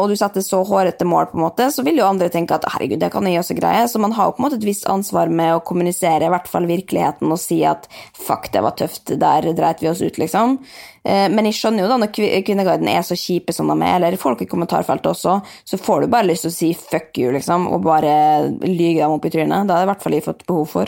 [0.00, 2.64] og du setter så hårete mål, på en måte, så vil jo andre tenke at
[2.72, 3.84] herregud, det kan jeg også greie.
[3.90, 6.48] Så man har jo på en måte et visst ansvar med å kommunisere i hvert
[6.48, 10.58] fall virkeligheten og si at fuck, det var tøft, der dreit vi oss ut, liksom.
[11.04, 13.96] Eh, Men jeg skjønner jo da, når Kvi- Kvinneguiden er så kjipe som de er,
[13.98, 17.32] eller folk i kommentarfeltet også, så får du bare lyst til å si fuck you,
[17.32, 19.66] liksom, og bare lyge dem opp i trynet.
[19.66, 20.86] Det har i hvert fall jeg fått behov for.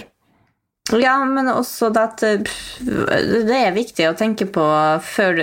[0.98, 4.64] Ja, men også at det er viktig å tenke på
[5.06, 5.36] før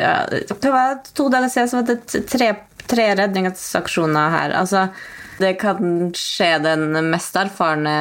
[0.60, 2.50] Det var to dager siden så var det tre,
[2.92, 4.52] tre redningsaksjoner her.
[4.60, 4.90] Altså,
[5.40, 7.94] det kan skje den mest erfarne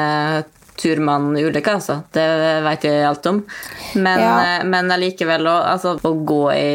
[0.79, 2.01] turmannulykke, altså.
[2.14, 2.26] Det
[2.66, 3.43] vet jeg alt om.
[3.95, 4.35] Men, Ja.
[4.59, 6.68] eh, men allikevel altså, å gå i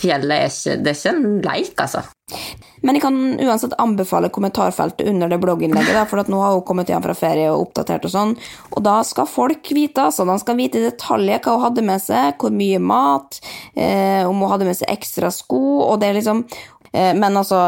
[0.00, 2.02] fjellet er ikke, det er ikke en leik, altså.
[2.82, 6.88] Men jeg kan uansett anbefale kommentarfeltet under det blogginnlegget, da, for nå har hun kommet
[6.88, 8.32] hjem fra ferie og oppdatert og sånn,
[8.70, 12.00] og da skal folk vite, altså, de skal vite i detalj hva hun hadde med
[12.00, 13.40] seg, hvor mye mat,
[13.76, 15.60] eh, om hun hadde med seg ekstra sko,
[15.90, 16.46] og det er liksom
[16.92, 17.58] men altså,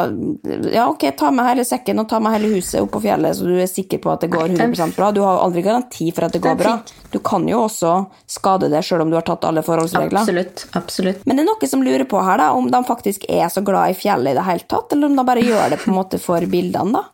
[0.72, 3.46] ja ok, ta med hele sekken og ta med hele huset opp på fjellet, så
[3.46, 5.12] du er sikker på at det går 100% bra.
[5.14, 6.74] Du har jo aldri garanti for at det går bra.
[7.12, 7.94] Du kan jo også
[8.26, 10.24] skade det selv om du har tatt alle forholdsregler.
[10.24, 10.66] Absolutt.
[10.78, 11.22] absolutt.
[11.26, 13.94] Men det er noe som lurer på her, da, om de faktisk er så glad
[13.94, 16.22] i fjellet i det hele tatt, eller om de bare gjør det på en måte
[16.22, 17.06] for bildene, da.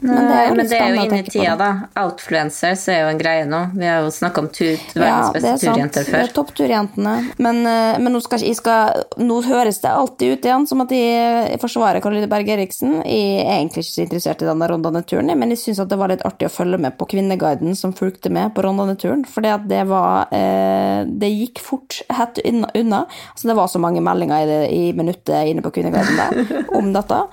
[0.00, 1.68] Men det er jo Men det er jo inni tida, da.
[2.02, 3.60] Outfluencers er jo en greie nå.
[3.76, 5.76] Vi har jo snakka om tur, Ja, verdens beste sant.
[5.76, 6.32] turjenter Det før.
[6.38, 7.14] Toppturjentene.
[7.38, 11.60] Men, eh, men nå, skal, skal, nå høres det alltid ut igjen som at jeg
[11.62, 13.00] forsvarer Caroline Berg Eriksen.
[13.06, 16.24] Jeg er egentlig ikke så interessert i denne rondane-turen, men jeg syns det var litt
[16.26, 19.24] artig å følge med på Kvinneguiden som fulgte med på rondane-turen.
[19.28, 23.04] For det var eh, Det gikk fort hett unna.
[23.32, 26.92] Altså, det var så mange meldinger i, det, i minuttet inne på Kvinneguiden der om
[26.94, 27.24] dette.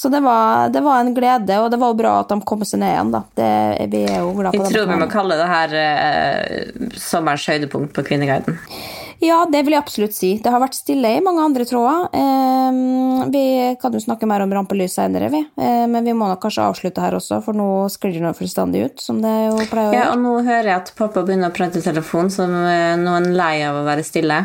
[0.00, 2.62] Så det var, det var en glede, og det var jo bra at de kom
[2.64, 3.20] seg ned igjen, da.
[3.36, 3.48] Det,
[3.92, 7.44] vi er jo glad på Jeg tror vi er må kalle det her eh, sommerens
[7.50, 8.56] høydepunkt på Kvinneguiden.
[9.20, 10.30] Ja, det vil jeg absolutt si.
[10.40, 12.06] Det har vært stille i mange andre tråder.
[12.16, 12.78] Eh,
[13.34, 13.42] vi
[13.82, 15.42] kan jo snakke mer om rampelys senere, vi.
[15.60, 18.86] Eh, men vi må nok kanskje avslutte her også, for nå sklir det noe fullstendig
[18.86, 20.00] ut, som det jo pleier å gjøre.
[20.00, 22.64] Ja, og nå hører jeg at pappa begynner å prate i telefon, som nå
[23.04, 24.40] noen han lei av å være stille.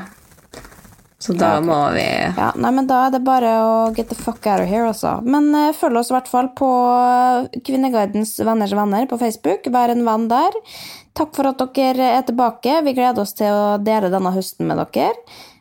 [1.25, 4.45] Så da må vi Ja, nei, men da er det bare å get the fuck
[4.45, 5.17] out of here, altså.
[5.25, 6.69] Men uh, følg oss i hvert fall på
[7.65, 9.65] Kvinneguidens venners venner på Facebook.
[9.73, 10.59] Vær en venn der.
[11.15, 12.81] Takk for at dere er tilbake.
[12.85, 15.13] Vi gleder oss til å dele denne høsten med dere.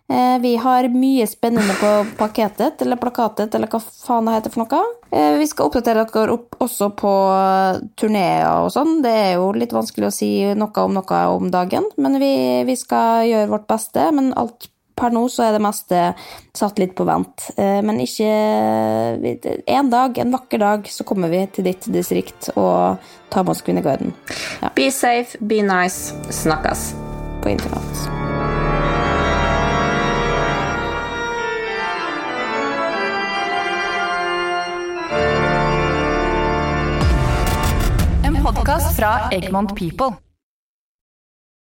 [0.09, 4.65] Eh, Vi har mye spennende på pakketet, eller plakatet, eller hva faen det heter for
[4.65, 4.83] noe.
[5.11, 7.13] Eh, Vi skal oppdatere dere opp også på
[7.97, 9.01] turneer og sånn.
[9.03, 12.77] Det er jo litt vanskelig å si noe om noe om dagen, men vi, vi
[12.77, 14.11] skal gjøre vårt beste.
[14.13, 16.01] Men alt per nå så er det meste
[16.55, 17.49] satt litt på vent.
[17.57, 18.31] Eh, Men ikke
[19.67, 22.99] En dag, en vakker dag, så kommer vi til ditt distrikt og
[23.31, 24.13] tar med oss Kvinneguiden
[24.63, 26.15] ja, Be safe, be nice.
[26.31, 26.95] Snakkes.
[27.45, 28.09] på internett.
[38.25, 40.17] En podkast fra Egmont People.